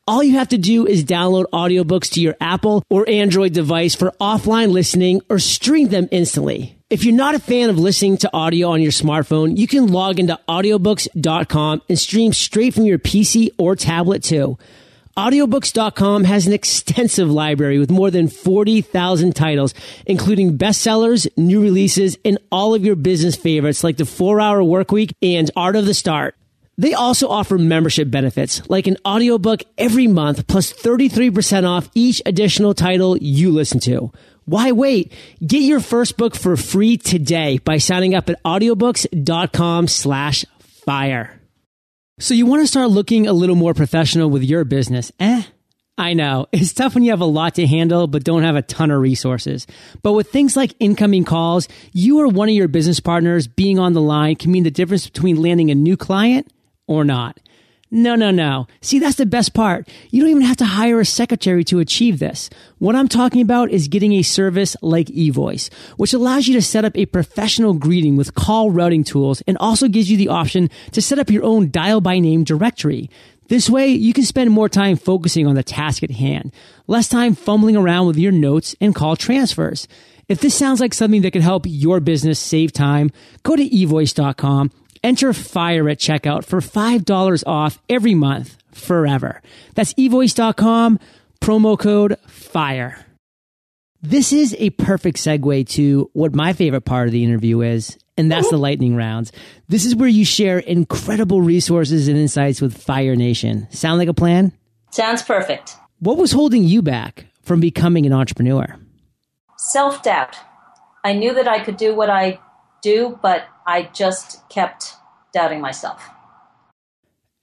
All 0.07 0.23
you 0.23 0.33
have 0.33 0.49
to 0.49 0.59
do 0.59 0.85
is 0.85 1.03
download 1.03 1.45
audiobooks 1.51 2.11
to 2.11 2.21
your 2.21 2.35
Apple 2.39 2.83
or 2.91 3.09
Android 3.09 3.53
device 3.53 3.95
for 3.95 4.11
offline 4.21 4.71
listening 4.71 5.21
or 5.31 5.39
stream 5.39 5.87
them 5.87 6.07
instantly. 6.11 6.77
If 6.91 7.03
you're 7.03 7.15
not 7.15 7.33
a 7.33 7.39
fan 7.39 7.71
of 7.71 7.79
listening 7.79 8.17
to 8.17 8.29
audio 8.31 8.69
on 8.69 8.83
your 8.83 8.91
smartphone, 8.91 9.57
you 9.57 9.65
can 9.65 9.87
log 9.87 10.19
into 10.19 10.39
audiobooks.com 10.47 11.81
and 11.89 11.97
stream 11.97 12.33
straight 12.33 12.75
from 12.75 12.83
your 12.83 12.99
PC 12.99 13.49
or 13.57 13.75
tablet 13.75 14.21
too. 14.21 14.59
Audiobooks.com 15.17 16.25
has 16.25 16.45
an 16.45 16.53
extensive 16.53 17.31
library 17.31 17.79
with 17.79 17.89
more 17.89 18.11
than 18.11 18.27
40,000 18.27 19.35
titles, 19.35 19.73
including 20.05 20.55
bestsellers, 20.55 21.27
new 21.35 21.63
releases, 21.63 22.15
and 22.23 22.37
all 22.51 22.75
of 22.75 22.85
your 22.85 22.95
business 22.95 23.35
favorites 23.35 23.83
like 23.83 23.97
the 23.97 24.05
4 24.05 24.39
Hour 24.39 24.59
Workweek 24.59 25.13
and 25.23 25.49
Art 25.55 25.75
of 25.75 25.87
the 25.87 25.95
Start. 25.95 26.35
They 26.77 26.93
also 26.93 27.29
offer 27.29 27.57
membership 27.57 28.11
benefits 28.11 28.67
like 28.69 28.88
an 28.88 28.97
audiobook 29.05 29.63
every 29.77 30.07
month 30.07 30.45
plus 30.47 30.73
33% 30.73 31.67
off 31.67 31.89
each 31.95 32.21
additional 32.25 32.73
title 32.73 33.17
you 33.17 33.51
listen 33.51 33.79
to. 33.81 34.11
Why 34.43 34.73
wait? 34.73 35.13
Get 35.45 35.61
your 35.61 35.79
first 35.79 36.17
book 36.17 36.35
for 36.35 36.55
free 36.57 36.97
today 36.97 37.57
by 37.59 37.77
signing 37.77 38.13
up 38.13 38.29
at 38.29 38.43
audiobooks.com 38.43 39.88
slash 39.88 40.45
fire. 40.59 41.41
So 42.19 42.33
you 42.33 42.45
want 42.45 42.61
to 42.61 42.67
start 42.67 42.89
looking 42.89 43.27
a 43.27 43.33
little 43.33 43.55
more 43.55 43.73
professional 43.73 44.29
with 44.29 44.43
your 44.43 44.63
business, 44.63 45.11
eh? 45.19 45.43
I 45.97 46.13
know. 46.13 46.47
It's 46.51 46.73
tough 46.73 46.93
when 46.93 47.03
you 47.03 47.11
have 47.11 47.21
a 47.21 47.25
lot 47.25 47.55
to 47.55 47.65
handle, 47.65 48.07
but 48.07 48.23
don't 48.23 48.43
have 48.43 48.55
a 48.55 48.61
ton 48.61 48.91
of 48.91 49.01
resources. 49.01 49.65
But 50.03 50.13
with 50.13 50.29
things 50.29 50.55
like 50.55 50.75
incoming 50.79 51.23
calls, 51.23 51.67
you 51.93 52.19
or 52.19 52.27
one 52.27 52.49
of 52.49 52.55
your 52.55 52.67
business 52.67 52.99
partners 52.99 53.47
being 53.47 53.79
on 53.79 53.93
the 53.93 54.01
line 54.01 54.35
can 54.35 54.51
mean 54.51 54.63
the 54.63 54.71
difference 54.71 55.09
between 55.09 55.41
landing 55.41 55.71
a 55.71 55.75
new 55.75 55.97
client 55.97 56.51
or 56.88 57.04
not. 57.04 57.39
No, 57.91 58.15
no, 58.15 58.32
no. 58.32 58.67
See, 58.82 59.00
that's 59.00 59.15
the 59.15 59.26
best 59.26 59.54
part. 59.54 59.88
You 60.10 60.21
don't 60.21 60.32
even 60.32 60.41
have 60.41 60.58
to 60.58 60.65
hire 60.65 61.00
a 61.00 61.06
secretary 61.06 61.63
to 61.65 61.80
achieve 61.80 62.19
this. 62.19 62.50
What 62.80 62.95
I'm 62.95 63.08
talking 63.08 63.41
about 63.41 63.69
is 63.69 63.88
getting 63.88 64.13
a 64.13 64.21
service 64.24 64.76
like 64.82 65.08
eVoice, 65.08 65.71
which 65.95 66.13
allows 66.13 66.48
you 66.48 66.56
to 66.56 66.62
set 66.62 66.84
up 66.84 66.98
a 66.98 67.06
professional 67.06 67.74
greeting 67.74 68.17
with 68.17 68.34
call 68.36 68.71
routing 68.71 69.04
tools 69.04 69.41
and 69.48 69.58
also 69.60 69.88
gives 69.88 70.10
you 70.10 70.17
the 70.17 70.30
option 70.30 70.69
to 70.91 71.02
set 71.02 71.19
up 71.19 71.30
your 71.30 71.43
own 71.43 71.69
dial 71.69 72.02
by 72.02 72.19
name 72.19 72.43
directory. 72.43 73.10
This 73.48 73.69
way, 73.69 73.89
you 73.89 74.12
can 74.12 74.24
spend 74.24 74.50
more 74.50 74.67
time 74.67 74.98
focusing 74.98 75.45
on 75.45 75.54
the 75.54 75.63
task 75.63 76.02
at 76.02 76.12
hand, 76.12 76.52
less 76.88 77.08
time 77.08 77.36
fumbling 77.36 77.78
around 77.78 78.08
with 78.08 78.17
your 78.17 78.32
notes 78.32 78.76
and 78.82 78.95
call 78.95 79.15
transfers. 79.15 79.88
If 80.28 80.41
this 80.41 80.56
sounds 80.56 80.80
like 80.80 80.95
something 80.95 81.21
that 81.21 81.32
could 81.32 81.43
help 81.43 81.65
your 81.67 82.00
business 82.00 82.39
save 82.39 82.74
time, 82.74 83.12
go 83.43 83.56
to 83.56 83.63
evoice.com, 83.63 84.71
enter 85.05 85.31
FIRE 85.33 85.87
at 85.89 85.99
checkout 85.99 86.43
for 86.43 86.59
$5 86.59 87.43
off 87.45 87.79
every 87.87 88.15
month 88.15 88.57
forever. 88.71 89.41
That's 89.75 89.93
evoice.com, 89.93 90.99
promo 91.39 91.77
code 91.79 92.17
FIRE. 92.27 92.97
This 94.01 94.33
is 94.33 94.55
a 94.59 94.71
perfect 94.71 95.17
segue 95.17 95.67
to 95.69 96.09
what 96.13 96.35
my 96.35 96.53
favorite 96.53 96.85
part 96.85 97.07
of 97.07 97.11
the 97.11 97.23
interview 97.23 97.61
is, 97.61 97.97
and 98.17 98.31
that's 98.31 98.49
the 98.49 98.57
lightning 98.57 98.95
rounds. 98.95 99.31
This 99.67 99.85
is 99.85 99.95
where 99.95 100.09
you 100.09 100.25
share 100.25 100.59
incredible 100.59 101.41
resources 101.41 102.07
and 102.07 102.17
insights 102.17 102.61
with 102.61 102.77
Fire 102.77 103.15
Nation. 103.15 103.67
Sound 103.71 103.97
like 103.99 104.07
a 104.07 104.13
plan? 104.13 104.51
Sounds 104.91 105.23
perfect. 105.23 105.75
What 105.99 106.17
was 106.17 106.31
holding 106.31 106.63
you 106.63 106.81
back 106.81 107.25
from 107.41 107.59
becoming 107.59 108.05
an 108.05 108.13
entrepreneur? 108.13 108.75
Self 109.57 110.03
doubt. 110.03 110.35
I 111.03 111.13
knew 111.13 111.33
that 111.33 111.47
I 111.47 111.63
could 111.63 111.77
do 111.77 111.95
what 111.95 112.09
I 112.09 112.39
do, 112.81 113.17
but 113.21 113.47
I 113.65 113.84
just 113.84 114.47
kept 114.49 114.93
doubting 115.34 115.62
myself. 115.62 116.10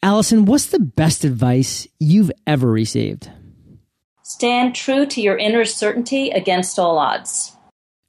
Alison, 0.03 0.45
what's 0.45 0.67
the 0.67 0.81
best 0.81 1.25
advice 1.25 1.87
you've 2.01 2.33
ever 2.47 2.71
received? 2.71 3.31
Stand 4.23 4.75
true 4.75 5.07
to 5.07 5.21
your 5.21 5.37
inner 5.37 5.65
certainty 5.65 6.31
against 6.31 6.79
all 6.79 6.99
odds. 6.99 7.57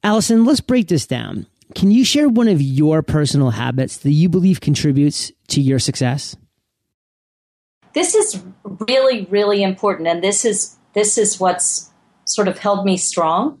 Alison, 0.02 0.44
let's 0.44 0.60
break 0.60 0.88
this 0.88 1.06
down. 1.06 1.46
Can 1.74 1.90
you 1.90 2.04
share 2.04 2.28
one 2.28 2.48
of 2.48 2.60
your 2.60 3.02
personal 3.02 3.50
habits 3.50 3.96
that 3.98 4.10
you 4.10 4.28
believe 4.28 4.60
contributes 4.60 5.32
to 5.48 5.60
your 5.60 5.78
success? 5.78 6.36
This 7.94 8.14
is 8.14 8.42
really, 8.88 9.26
really 9.26 9.62
important, 9.62 10.08
and 10.08 10.22
this 10.22 10.44
is 10.44 10.76
this 10.94 11.16
is 11.16 11.40
what's 11.40 11.90
sort 12.24 12.48
of 12.48 12.58
held 12.58 12.84
me 12.84 12.96
strong. 12.96 13.58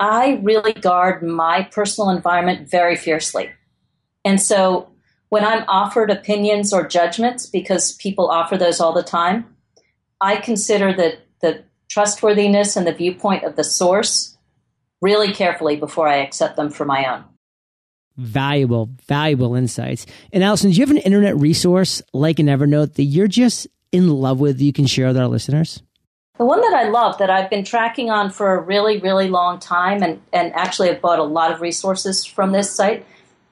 I 0.00 0.40
really 0.42 0.72
guard 0.72 1.22
my 1.22 1.62
personal 1.72 2.10
environment 2.10 2.70
very 2.70 2.96
fiercely. 2.96 3.50
And 4.24 4.40
so 4.40 4.90
when 5.28 5.44
I'm 5.44 5.64
offered 5.68 6.10
opinions 6.10 6.72
or 6.72 6.86
judgments, 6.86 7.46
because 7.46 7.92
people 7.92 8.30
offer 8.30 8.56
those 8.56 8.80
all 8.80 8.92
the 8.92 9.02
time, 9.02 9.56
I 10.20 10.36
consider 10.36 10.92
the, 10.92 11.18
the 11.40 11.64
trustworthiness 11.88 12.76
and 12.76 12.86
the 12.86 12.92
viewpoint 12.92 13.44
of 13.44 13.56
the 13.56 13.64
source 13.64 14.36
really 15.00 15.32
carefully 15.32 15.76
before 15.76 16.08
I 16.08 16.16
accept 16.16 16.56
them 16.56 16.70
for 16.70 16.84
my 16.84 17.04
own. 17.12 17.24
Valuable, 18.16 18.90
valuable 19.06 19.54
insights. 19.54 20.06
And 20.32 20.42
Alison, 20.42 20.70
do 20.70 20.76
you 20.76 20.82
have 20.82 20.90
an 20.90 20.98
internet 20.98 21.36
resource 21.36 22.02
like 22.12 22.40
an 22.40 22.46
Evernote 22.46 22.94
that 22.94 23.04
you're 23.04 23.28
just 23.28 23.68
in 23.92 24.08
love 24.08 24.40
with 24.40 24.58
that 24.58 24.64
you 24.64 24.72
can 24.72 24.86
share 24.86 25.06
with 25.06 25.16
our 25.16 25.28
listeners? 25.28 25.82
The 26.36 26.44
one 26.44 26.60
that 26.60 26.74
I 26.74 26.88
love 26.88 27.18
that 27.18 27.30
I've 27.30 27.50
been 27.50 27.64
tracking 27.64 28.10
on 28.10 28.30
for 28.30 28.54
a 28.54 28.60
really, 28.60 28.98
really 28.98 29.28
long 29.28 29.58
time 29.58 30.02
and, 30.02 30.20
and 30.32 30.52
actually 30.54 30.88
have 30.88 31.00
bought 31.00 31.18
a 31.18 31.24
lot 31.24 31.52
of 31.52 31.60
resources 31.60 32.24
from 32.24 32.52
this 32.52 32.70
site 32.70 33.04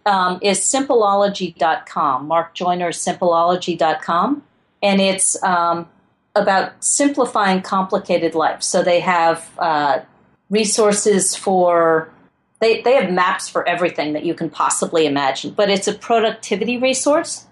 um, 0.07 0.38
is 0.40 0.61
simpleology.com, 0.61 2.27
Mark 2.27 2.55
Joyner's 2.55 2.99
simpleology.com. 2.99 4.42
And 4.83 5.01
it's 5.01 5.42
um, 5.42 5.88
about 6.35 6.83
simplifying 6.83 7.62
complicated 7.62 8.35
life. 8.35 8.62
So 8.62 8.83
they 8.83 9.01
have 9.01 9.51
uh, 9.59 10.01
resources 10.49 11.35
for 11.35 12.11
they, 12.61 12.81
they 12.81 12.95
have 12.95 13.11
maps 13.11 13.49
for 13.49 13.69
everything 13.69 14.14
that 14.14 14.25
you 14.25 14.33
can 14.33 14.49
possibly 14.49 15.05
imagine, 15.05 15.51
but 15.51 15.69
it's 15.69 15.87
a 15.87 15.92
productivity 15.92 16.79
resource, 16.79 17.45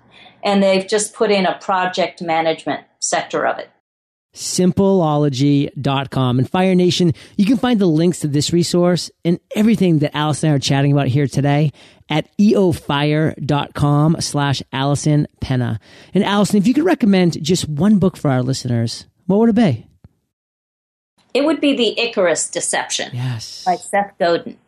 and 0.43 0.63
they've 0.63 0.89
just 0.89 1.13
put 1.13 1.31
in 1.31 1.45
a 1.45 1.59
project 1.59 2.23
management 2.23 2.87
sector 3.01 3.47
of 3.47 3.59
it. 3.59 3.71
Simpleology.com. 4.35 6.39
And 6.39 6.51
Fire 6.51 6.75
Nation, 6.75 7.13
you 7.37 7.47
can 7.47 7.57
find 7.57 7.81
the 7.81 7.87
links 7.87 8.21
to 8.21 8.29
this 8.29 8.53
resource 8.53 9.11
and 9.25 9.41
everything 9.55 10.01
that 10.01 10.17
Alison 10.17 10.49
and 10.49 10.55
I 10.55 10.57
are 10.57 10.61
chatting 10.61 10.93
about 10.93 11.07
here 11.07 11.27
today 11.27 11.73
at 12.09 12.29
eofire.com 12.39 14.17
slash 14.21 14.63
Alison 14.73 15.27
Pena. 15.41 15.81
And 16.13 16.25
Alison, 16.25 16.59
if 16.59 16.67
you 16.67 16.75
could 16.75 16.85
recommend 16.85 17.43
just 17.43 17.69
one 17.69 17.99
book 17.99 18.17
for 18.17 18.31
our 18.31 18.43
listeners, 18.43 19.07
what 19.27 19.39
would 19.39 19.51
it 19.51 19.55
be? 19.55 19.87
It 21.33 21.45
would 21.45 21.61
be 21.61 21.77
The 21.77 21.99
Icarus 21.99 22.49
Deception 22.49 23.11
yes. 23.13 23.65
by 23.65 23.77
Seth 23.77 24.13
Godin. 24.19 24.59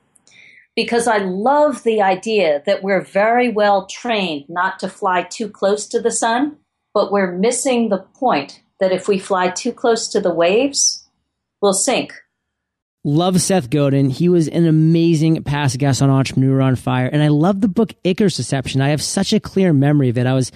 Because 0.75 1.07
I 1.07 1.19
love 1.19 1.85
the 1.85 2.03
idea 2.03 2.63
that 2.67 2.83
we're 2.83 3.05
very 3.05 3.49
well 3.49 3.87
trained 3.87 4.45
not 4.49 4.79
to 4.81 4.89
fly 4.89 5.23
too 5.23 5.49
close 5.49 5.87
to 5.89 6.01
the 6.01 6.11
sun, 6.11 6.59
but 6.93 7.11
we're 7.11 7.33
missing 7.33 7.89
the 7.89 7.99
point 7.99 8.61
that 8.81 8.93
if 8.93 9.09
we 9.09 9.19
fly 9.19 9.49
too 9.49 9.73
close 9.73 10.09
to 10.09 10.21
the 10.21 10.33
waves, 10.33 11.07
we'll 11.61 11.73
sink. 11.73 12.15
Love 13.05 13.41
Seth 13.41 13.71
Godin. 13.71 14.11
He 14.11 14.29
was 14.29 14.49
an 14.49 14.67
amazing 14.67 15.45
past 15.45 15.79
guest 15.79 16.03
on 16.03 16.11
Entrepreneur 16.11 16.61
on 16.61 16.75
Fire. 16.75 17.07
And 17.07 17.23
I 17.23 17.29
love 17.29 17.61
the 17.61 17.69
book 17.69 17.95
Icarus 18.03 18.37
Deception. 18.37 18.81
I 18.81 18.89
have 18.89 19.01
such 19.01 19.33
a 19.33 19.39
clear 19.39 19.73
memory 19.73 20.09
of 20.09 20.19
it. 20.19 20.27
I 20.27 20.35
was 20.35 20.51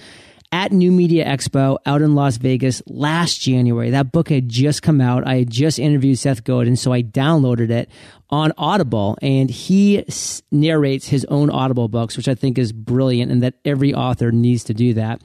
at 0.51 0.73
New 0.73 0.91
Media 0.91 1.25
Expo 1.25 1.77
out 1.85 2.01
in 2.01 2.13
Las 2.13 2.35
Vegas 2.35 2.83
last 2.87 3.39
January. 3.39 3.91
That 3.91 4.11
book 4.11 4.27
had 4.27 4.49
just 4.49 4.81
come 4.81 4.99
out. 4.99 5.25
I 5.25 5.35
had 5.35 5.49
just 5.49 5.79
interviewed 5.79 6.19
Seth 6.19 6.43
Godin, 6.43 6.75
so 6.75 6.91
I 6.91 7.03
downloaded 7.03 7.69
it 7.69 7.89
on 8.29 8.51
Audible 8.57 9.17
and 9.21 9.49
he 9.49 10.05
narrates 10.51 11.07
his 11.07 11.23
own 11.25 11.49
Audible 11.49 11.87
books, 11.87 12.17
which 12.17 12.27
I 12.27 12.35
think 12.35 12.57
is 12.57 12.73
brilliant 12.73 13.31
and 13.31 13.43
that 13.43 13.53
every 13.63 13.93
author 13.93 14.31
needs 14.31 14.65
to 14.65 14.73
do 14.73 14.93
that. 14.95 15.21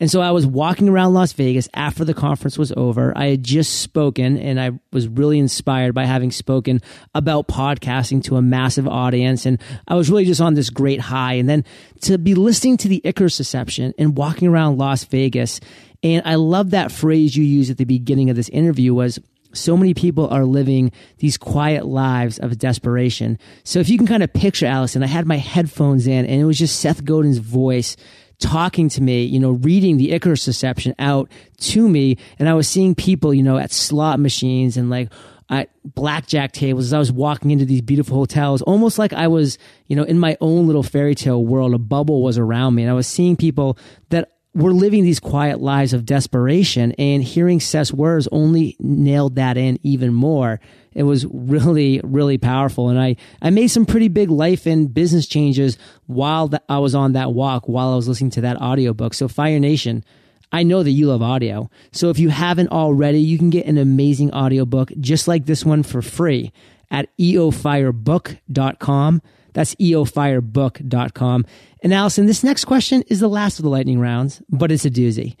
And 0.00 0.10
so 0.10 0.20
I 0.20 0.30
was 0.30 0.46
walking 0.46 0.88
around 0.88 1.14
Las 1.14 1.32
Vegas 1.32 1.68
after 1.74 2.04
the 2.04 2.14
conference 2.14 2.58
was 2.58 2.72
over. 2.76 3.16
I 3.16 3.26
had 3.26 3.42
just 3.42 3.80
spoken 3.80 4.38
and 4.38 4.60
I 4.60 4.72
was 4.92 5.08
really 5.08 5.38
inspired 5.38 5.94
by 5.94 6.04
having 6.04 6.30
spoken 6.30 6.80
about 7.14 7.48
podcasting 7.48 8.22
to 8.24 8.36
a 8.36 8.42
massive 8.42 8.86
audience. 8.86 9.46
And 9.46 9.60
I 9.88 9.94
was 9.94 10.10
really 10.10 10.24
just 10.24 10.40
on 10.40 10.54
this 10.54 10.70
great 10.70 11.00
high. 11.00 11.34
And 11.34 11.48
then 11.48 11.64
to 12.02 12.18
be 12.18 12.34
listening 12.34 12.76
to 12.78 12.88
the 12.88 13.00
Icarus 13.04 13.36
Deception 13.36 13.94
and 13.98 14.16
walking 14.16 14.48
around 14.48 14.78
Las 14.78 15.04
Vegas. 15.04 15.60
And 16.02 16.22
I 16.24 16.34
love 16.34 16.70
that 16.70 16.92
phrase 16.92 17.36
you 17.36 17.44
used 17.44 17.70
at 17.70 17.78
the 17.78 17.84
beginning 17.84 18.30
of 18.30 18.36
this 18.36 18.48
interview 18.50 18.94
was 18.94 19.18
so 19.52 19.76
many 19.76 19.94
people 19.94 20.28
are 20.28 20.44
living 20.44 20.92
these 21.18 21.36
quiet 21.36 21.86
lives 21.86 22.38
of 22.38 22.58
desperation. 22.58 23.38
So 23.64 23.78
if 23.78 23.88
you 23.88 23.98
can 23.98 24.06
kind 24.06 24.22
of 24.22 24.32
picture 24.32 24.66
Alison, 24.66 25.02
I 25.02 25.06
had 25.06 25.26
my 25.26 25.38
headphones 25.38 26.06
in 26.06 26.26
and 26.26 26.40
it 26.40 26.44
was 26.44 26.58
just 26.58 26.80
Seth 26.80 27.04
Godin's 27.04 27.38
voice 27.38 27.96
talking 28.38 28.88
to 28.90 29.02
me, 29.02 29.24
you 29.24 29.40
know, 29.40 29.52
reading 29.52 29.96
the 29.96 30.12
Icarus 30.12 30.44
Deception 30.44 30.94
out 30.98 31.30
to 31.58 31.88
me. 31.88 32.18
And 32.38 32.48
I 32.48 32.54
was 32.54 32.68
seeing 32.68 32.94
people, 32.94 33.32
you 33.32 33.42
know, 33.42 33.58
at 33.58 33.72
slot 33.72 34.20
machines 34.20 34.76
and 34.76 34.90
like 34.90 35.10
at 35.48 35.70
blackjack 35.84 36.52
tables 36.52 36.86
as 36.86 36.92
I 36.92 36.98
was 36.98 37.12
walking 37.12 37.50
into 37.50 37.64
these 37.64 37.80
beautiful 37.80 38.16
hotels, 38.16 38.62
almost 38.62 38.98
like 38.98 39.12
I 39.12 39.28
was, 39.28 39.58
you 39.86 39.94
know, 39.94 40.02
in 40.02 40.18
my 40.18 40.36
own 40.40 40.66
little 40.66 40.82
fairy 40.82 41.14
tale 41.14 41.44
world. 41.44 41.72
A 41.72 41.78
bubble 41.78 42.22
was 42.22 42.36
around 42.36 42.74
me. 42.74 42.82
And 42.82 42.90
I 42.90 42.94
was 42.94 43.06
seeing 43.06 43.36
people 43.36 43.78
that 44.10 44.32
were 44.56 44.72
living 44.72 45.04
these 45.04 45.20
quiet 45.20 45.60
lives 45.60 45.92
of 45.92 46.06
desperation 46.06 46.92
and 46.92 47.22
hearing 47.22 47.60
Seth's 47.60 47.92
words 47.92 48.26
only 48.32 48.74
nailed 48.80 49.34
that 49.34 49.58
in 49.58 49.78
even 49.82 50.14
more. 50.14 50.60
It 50.94 51.02
was 51.02 51.26
really, 51.26 52.00
really 52.02 52.38
powerful. 52.38 52.88
And 52.88 52.98
I, 52.98 53.16
I 53.42 53.50
made 53.50 53.68
some 53.68 53.84
pretty 53.84 54.08
big 54.08 54.30
life 54.30 54.64
and 54.64 54.92
business 54.92 55.26
changes 55.26 55.76
while 56.06 56.48
the, 56.48 56.62
I 56.70 56.78
was 56.78 56.94
on 56.94 57.12
that 57.12 57.34
walk, 57.34 57.68
while 57.68 57.92
I 57.92 57.96
was 57.96 58.08
listening 58.08 58.30
to 58.30 58.40
that 58.42 58.56
audiobook. 58.56 59.12
So 59.12 59.28
Fire 59.28 59.60
Nation, 59.60 60.02
I 60.50 60.62
know 60.62 60.82
that 60.82 60.90
you 60.90 61.08
love 61.08 61.20
audio. 61.20 61.68
So 61.92 62.08
if 62.08 62.18
you 62.18 62.30
haven't 62.30 62.70
already, 62.70 63.20
you 63.20 63.36
can 63.36 63.50
get 63.50 63.66
an 63.66 63.76
amazing 63.76 64.32
audiobook 64.32 64.90
just 64.98 65.28
like 65.28 65.44
this 65.44 65.66
one 65.66 65.82
for 65.82 66.00
free 66.00 66.50
at 66.90 67.14
eofirebook.com. 67.18 69.22
That's 69.56 69.74
eofirebook.com. 69.76 71.46
And 71.82 71.94
Alison, 71.94 72.26
this 72.26 72.44
next 72.44 72.66
question 72.66 73.02
is 73.08 73.20
the 73.20 73.28
last 73.28 73.58
of 73.58 73.62
the 73.62 73.70
lightning 73.70 73.98
rounds, 73.98 74.42
but 74.50 74.70
it's 74.70 74.84
a 74.84 74.90
doozy. 74.90 75.34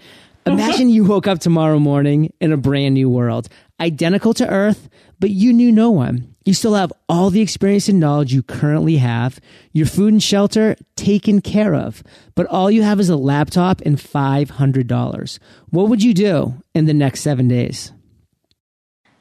Imagine 0.46 0.88
you 0.88 1.04
woke 1.04 1.26
up 1.26 1.38
tomorrow 1.38 1.78
morning 1.78 2.32
in 2.40 2.50
a 2.50 2.56
brand 2.56 2.94
new 2.94 3.10
world, 3.10 3.50
identical 3.78 4.32
to 4.32 4.48
Earth, 4.48 4.88
but 5.20 5.28
you 5.28 5.52
knew 5.52 5.70
no 5.70 5.90
one. 5.90 6.34
You 6.46 6.54
still 6.54 6.72
have 6.72 6.94
all 7.10 7.28
the 7.28 7.42
experience 7.42 7.90
and 7.90 8.00
knowledge 8.00 8.32
you 8.32 8.42
currently 8.42 8.96
have, 8.96 9.38
your 9.72 9.86
food 9.86 10.14
and 10.14 10.22
shelter 10.22 10.76
taken 10.96 11.42
care 11.42 11.74
of, 11.74 12.02
but 12.34 12.46
all 12.46 12.70
you 12.70 12.84
have 12.84 12.98
is 12.98 13.10
a 13.10 13.16
laptop 13.16 13.82
and 13.82 13.98
$500. 13.98 15.38
What 15.68 15.88
would 15.90 16.02
you 16.02 16.14
do 16.14 16.62
in 16.74 16.86
the 16.86 16.94
next 16.94 17.20
seven 17.20 17.48
days? 17.48 17.92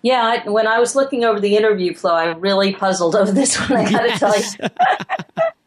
Yeah, 0.05 0.21
I, 0.21 0.47
when 0.47 0.67
I 0.67 0.77
was 0.77 0.95
looking 0.95 1.23
over 1.23 1.39
the 1.39 1.57
interview 1.57 1.95
flow, 1.95 2.13
I 2.13 2.25
really 2.25 2.75
puzzled 2.75 3.15
over 3.15 3.31
this 3.31 3.59
one. 3.59 3.75
I 3.75 3.91
got 3.91 4.01
to 4.01 4.07
yes. 4.09 4.55
tell 4.55 4.69
you. 4.69 4.69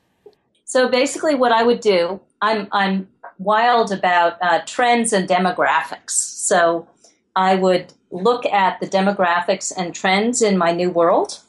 so 0.65 0.89
basically, 0.89 1.35
what 1.35 1.51
I 1.51 1.65
would 1.65 1.81
do, 1.81 2.21
I'm 2.41 2.69
I'm 2.71 3.09
wild 3.39 3.91
about 3.91 4.39
uh, 4.41 4.61
trends 4.65 5.13
and 5.13 5.29
demographics. 5.29 6.11
So 6.11 6.87
I 7.35 7.57
would 7.57 7.93
look 8.13 8.47
at 8.47 8.79
the 8.79 8.87
demographics 8.87 9.73
and 9.77 9.93
trends 9.93 10.41
in 10.41 10.57
my 10.57 10.71
new 10.71 10.91
world, 10.91 11.41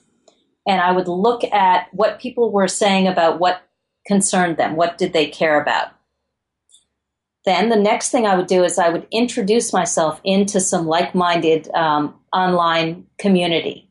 and 0.67 0.82
I 0.82 0.91
would 0.91 1.08
look 1.08 1.43
at 1.43 1.93
what 1.93 2.19
people 2.19 2.52
were 2.52 2.67
saying 2.67 3.08
about 3.08 3.39
what 3.39 3.62
concerned 4.08 4.58
them, 4.58 4.75
what 4.75 4.97
did 4.97 5.13
they 5.13 5.28
care 5.28 5.62
about. 5.62 5.91
Then 7.50 7.70
the 7.70 7.76
next 7.76 8.12
thing 8.12 8.28
I 8.28 8.36
would 8.36 8.48
do 8.48 8.64
is 8.64 8.78
I 8.78 8.90
would 8.90 9.08
introduce 9.12 9.74
myself 9.74 10.22
into 10.24 10.60
some 10.60 10.86
like 10.86 11.16
minded 11.16 11.68
um, 11.74 12.14
online 12.32 13.08
community. 13.18 13.90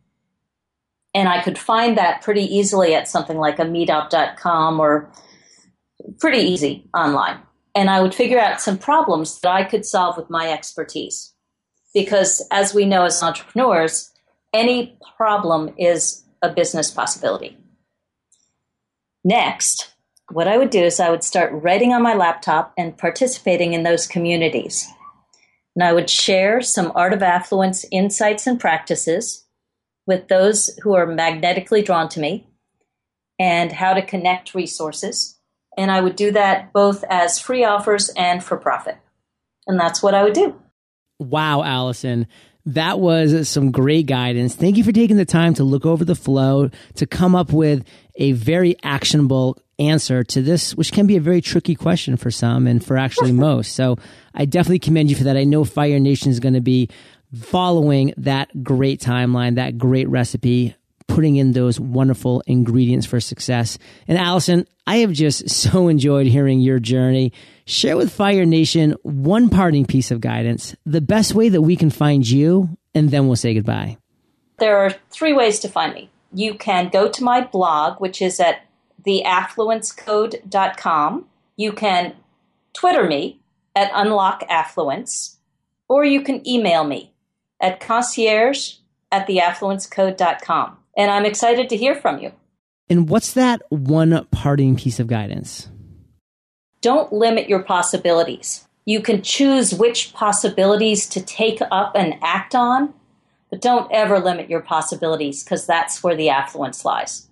And 1.14 1.28
I 1.28 1.42
could 1.42 1.58
find 1.58 1.98
that 1.98 2.22
pretty 2.22 2.42
easily 2.42 2.94
at 2.94 3.08
something 3.08 3.36
like 3.36 3.58
a 3.58 3.64
meetup.com 3.64 4.78
or 4.78 5.10
pretty 6.20 6.38
easy 6.38 6.88
online. 6.94 7.38
And 7.74 7.90
I 7.90 8.00
would 8.00 8.14
figure 8.14 8.38
out 8.38 8.60
some 8.60 8.78
problems 8.78 9.40
that 9.40 9.50
I 9.50 9.64
could 9.64 9.84
solve 9.84 10.16
with 10.16 10.30
my 10.30 10.52
expertise. 10.52 11.34
Because 11.92 12.46
as 12.52 12.72
we 12.72 12.84
know 12.84 13.04
as 13.04 13.22
entrepreneurs, 13.22 14.12
any 14.52 14.98
problem 15.16 15.74
is 15.76 16.24
a 16.42 16.50
business 16.50 16.90
possibility. 16.90 17.56
Next, 19.24 19.94
what 20.30 20.48
I 20.48 20.58
would 20.58 20.70
do 20.70 20.82
is 20.82 21.00
I 21.00 21.10
would 21.10 21.24
start 21.24 21.52
writing 21.52 21.92
on 21.92 22.02
my 22.02 22.14
laptop 22.14 22.72
and 22.76 22.96
participating 22.96 23.72
in 23.72 23.82
those 23.82 24.06
communities. 24.06 24.86
And 25.74 25.82
I 25.82 25.92
would 25.92 26.10
share 26.10 26.60
some 26.60 26.92
art 26.94 27.12
of 27.12 27.22
affluence 27.22 27.84
insights 27.90 28.46
and 28.46 28.60
practices 28.60 29.46
with 30.06 30.28
those 30.28 30.70
who 30.82 30.94
are 30.94 31.06
magnetically 31.06 31.82
drawn 31.82 32.08
to 32.10 32.20
me 32.20 32.48
and 33.38 33.72
how 33.72 33.94
to 33.94 34.02
connect 34.02 34.54
resources. 34.54 35.38
And 35.76 35.90
I 35.90 36.00
would 36.00 36.16
do 36.16 36.32
that 36.32 36.72
both 36.72 37.04
as 37.08 37.38
free 37.38 37.64
offers 37.64 38.08
and 38.10 38.42
for 38.42 38.56
profit. 38.56 38.98
And 39.66 39.78
that's 39.78 40.02
what 40.02 40.14
I 40.14 40.24
would 40.24 40.32
do. 40.32 40.60
Wow, 41.20 41.62
Alison. 41.62 42.26
That 42.66 43.00
was 43.00 43.48
some 43.48 43.70
great 43.70 44.06
guidance. 44.06 44.54
Thank 44.54 44.76
you 44.76 44.84
for 44.84 44.92
taking 44.92 45.16
the 45.16 45.24
time 45.24 45.54
to 45.54 45.64
look 45.64 45.86
over 45.86 46.04
the 46.04 46.14
flow, 46.14 46.70
to 46.96 47.06
come 47.06 47.34
up 47.34 47.52
with 47.52 47.84
a 48.16 48.32
very 48.32 48.76
actionable 48.82 49.58
answer 49.78 50.24
to 50.24 50.42
this, 50.42 50.74
which 50.74 50.92
can 50.92 51.06
be 51.06 51.16
a 51.16 51.20
very 51.20 51.40
tricky 51.40 51.74
question 51.74 52.16
for 52.16 52.30
some 52.30 52.66
and 52.66 52.84
for 52.84 52.96
actually 52.96 53.32
most. 53.48 53.74
So 53.74 53.96
I 54.34 54.44
definitely 54.44 54.80
commend 54.80 55.10
you 55.10 55.16
for 55.16 55.24
that. 55.24 55.36
I 55.36 55.44
know 55.44 55.64
Fire 55.64 55.98
Nation 55.98 56.30
is 56.30 56.40
going 56.40 56.54
to 56.54 56.60
be 56.60 56.88
following 57.34 58.14
that 58.16 58.62
great 58.62 59.00
timeline, 59.00 59.56
that 59.56 59.78
great 59.78 60.08
recipe, 60.08 60.74
putting 61.06 61.36
in 61.36 61.52
those 61.52 61.80
wonderful 61.80 62.42
ingredients 62.46 63.06
for 63.06 63.20
success. 63.20 63.78
And 64.06 64.18
Alison, 64.18 64.66
I 64.86 64.98
have 64.98 65.12
just 65.12 65.48
so 65.50 65.88
enjoyed 65.88 66.26
hearing 66.26 66.60
your 66.60 66.78
journey. 66.78 67.32
Share 67.66 67.96
with 67.96 68.12
Fire 68.12 68.46
Nation 68.46 68.94
one 69.02 69.50
parting 69.50 69.84
piece 69.84 70.10
of 70.10 70.20
guidance, 70.20 70.74
the 70.86 71.00
best 71.00 71.34
way 71.34 71.48
that 71.50 71.62
we 71.62 71.76
can 71.76 71.90
find 71.90 72.28
you, 72.28 72.70
and 72.94 73.10
then 73.10 73.26
we'll 73.26 73.36
say 73.36 73.54
goodbye. 73.54 73.98
There 74.58 74.78
are 74.78 74.94
three 75.10 75.32
ways 75.32 75.58
to 75.60 75.68
find 75.68 75.94
me. 75.94 76.10
You 76.32 76.54
can 76.54 76.88
go 76.88 77.08
to 77.08 77.24
my 77.24 77.42
blog, 77.42 78.00
which 78.00 78.20
is 78.20 78.40
at 78.40 78.67
theaffluencecode.com. 79.08 81.24
You 81.56 81.72
can 81.72 82.14
Twitter 82.74 83.04
me 83.04 83.40
at 83.74 83.90
unlockaffluence, 83.92 85.36
or 85.88 86.04
you 86.04 86.20
can 86.22 86.46
email 86.46 86.84
me 86.84 87.14
at 87.60 87.80
concierge 87.80 88.74
at 89.10 89.26
theaffluencecode.com. 89.26 90.76
And 90.96 91.10
I'm 91.10 91.24
excited 91.24 91.68
to 91.70 91.76
hear 91.76 91.94
from 91.94 92.20
you. 92.20 92.32
And 92.90 93.08
what's 93.08 93.32
that 93.34 93.62
one 93.70 94.26
parting 94.30 94.76
piece 94.76 95.00
of 95.00 95.06
guidance? 95.06 95.68
Don't 96.80 97.12
limit 97.12 97.48
your 97.48 97.62
possibilities. 97.62 98.66
You 98.84 99.00
can 99.00 99.22
choose 99.22 99.74
which 99.74 100.12
possibilities 100.14 101.06
to 101.08 101.20
take 101.20 101.60
up 101.70 101.92
and 101.94 102.14
act 102.22 102.54
on, 102.54 102.94
but 103.50 103.60
don't 103.60 103.90
ever 103.92 104.18
limit 104.18 104.48
your 104.48 104.60
possibilities 104.60 105.44
because 105.44 105.66
that's 105.66 106.02
where 106.02 106.16
the 106.16 106.30
affluence 106.30 106.84
lies. 106.84 107.27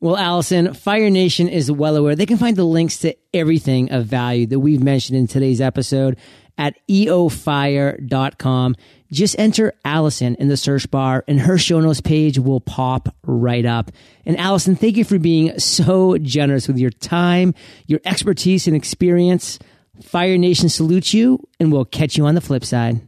Well, 0.00 0.16
Alison, 0.16 0.74
Fire 0.74 1.10
Nation 1.10 1.48
is 1.48 1.72
well 1.72 1.96
aware. 1.96 2.14
They 2.14 2.26
can 2.26 2.36
find 2.36 2.56
the 2.56 2.64
links 2.64 2.98
to 2.98 3.16
everything 3.34 3.90
of 3.90 4.06
value 4.06 4.46
that 4.46 4.60
we've 4.60 4.82
mentioned 4.82 5.18
in 5.18 5.26
today's 5.26 5.60
episode 5.60 6.16
at 6.56 6.76
eofire.com. 6.88 8.76
Just 9.10 9.38
enter 9.38 9.72
Alison 9.84 10.36
in 10.36 10.48
the 10.48 10.56
search 10.56 10.88
bar 10.90 11.24
and 11.26 11.40
her 11.40 11.58
show 11.58 11.80
notes 11.80 12.00
page 12.00 12.38
will 12.38 12.60
pop 12.60 13.08
right 13.24 13.64
up. 13.64 13.90
And 14.24 14.36
Alison, 14.36 14.76
thank 14.76 14.96
you 14.96 15.04
for 15.04 15.18
being 15.18 15.58
so 15.58 16.16
generous 16.18 16.68
with 16.68 16.78
your 16.78 16.90
time, 16.90 17.54
your 17.86 18.00
expertise 18.04 18.68
and 18.68 18.76
experience. 18.76 19.58
Fire 20.02 20.38
Nation 20.38 20.68
salutes 20.68 21.12
you 21.12 21.40
and 21.58 21.72
we'll 21.72 21.84
catch 21.84 22.16
you 22.16 22.26
on 22.26 22.36
the 22.36 22.40
flip 22.40 22.64
side. 22.64 23.00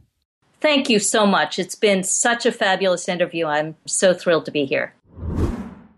Thank 0.61 0.91
you 0.91 0.99
so 0.99 1.25
much. 1.25 1.59
It's 1.59 1.77
been 1.77 2.03
such 2.03 2.47
a 2.47 2.53
fabulous 2.53 3.09
interview. 3.09 3.47
I'm 3.47 3.77
so 3.87 4.13
thrilled 4.13 4.45
to 4.47 4.51
be 4.51 4.65
here. 4.65 4.95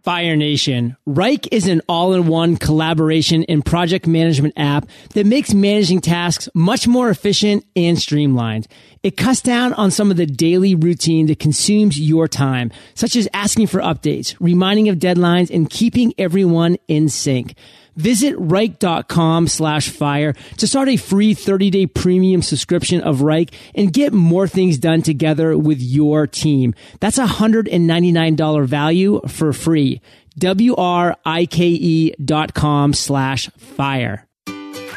Fire 0.02 0.34
Nation. 0.34 0.96
Wrike 1.08 1.46
is 1.52 1.68
an 1.68 1.80
all-in-one 1.88 2.56
collaboration 2.56 3.44
and 3.48 3.64
project 3.64 4.06
management 4.06 4.54
app 4.56 4.88
that 5.14 5.26
makes 5.26 5.54
managing 5.54 6.00
tasks 6.00 6.48
much 6.54 6.88
more 6.88 7.08
efficient 7.08 7.64
and 7.76 7.96
streamlined. 7.96 8.66
It 9.04 9.16
cuts 9.16 9.40
down 9.40 9.72
on 9.74 9.92
some 9.92 10.10
of 10.10 10.16
the 10.16 10.26
daily 10.26 10.74
routine 10.74 11.26
that 11.26 11.38
consumes 11.38 12.00
your 12.00 12.26
time, 12.26 12.72
such 12.94 13.14
as 13.14 13.28
asking 13.32 13.68
for 13.68 13.80
updates, 13.80 14.34
reminding 14.40 14.88
of 14.88 14.98
deadlines, 14.98 15.54
and 15.54 15.70
keeping 15.70 16.12
everyone 16.18 16.78
in 16.88 17.08
sync. 17.08 17.54
Visit 17.96 18.36
Wrike.com 18.36 19.48
slash 19.48 19.88
fire 19.90 20.34
to 20.56 20.66
start 20.66 20.88
a 20.88 20.96
free 20.96 21.34
30 21.34 21.70
day 21.70 21.86
premium 21.86 22.42
subscription 22.42 23.00
of 23.00 23.18
Wrike 23.18 23.52
and 23.74 23.92
get 23.92 24.12
more 24.12 24.48
things 24.48 24.78
done 24.78 25.02
together 25.02 25.56
with 25.56 25.80
your 25.80 26.26
team. 26.26 26.74
That's 27.00 27.18
a 27.18 27.26
$199 27.26 28.66
value 28.66 29.20
for 29.28 29.52
free. 29.52 30.00
W-R-I-K-E 30.38 32.14
dot 32.24 32.54
com 32.54 32.94
slash 32.94 33.48
fire. 33.50 34.26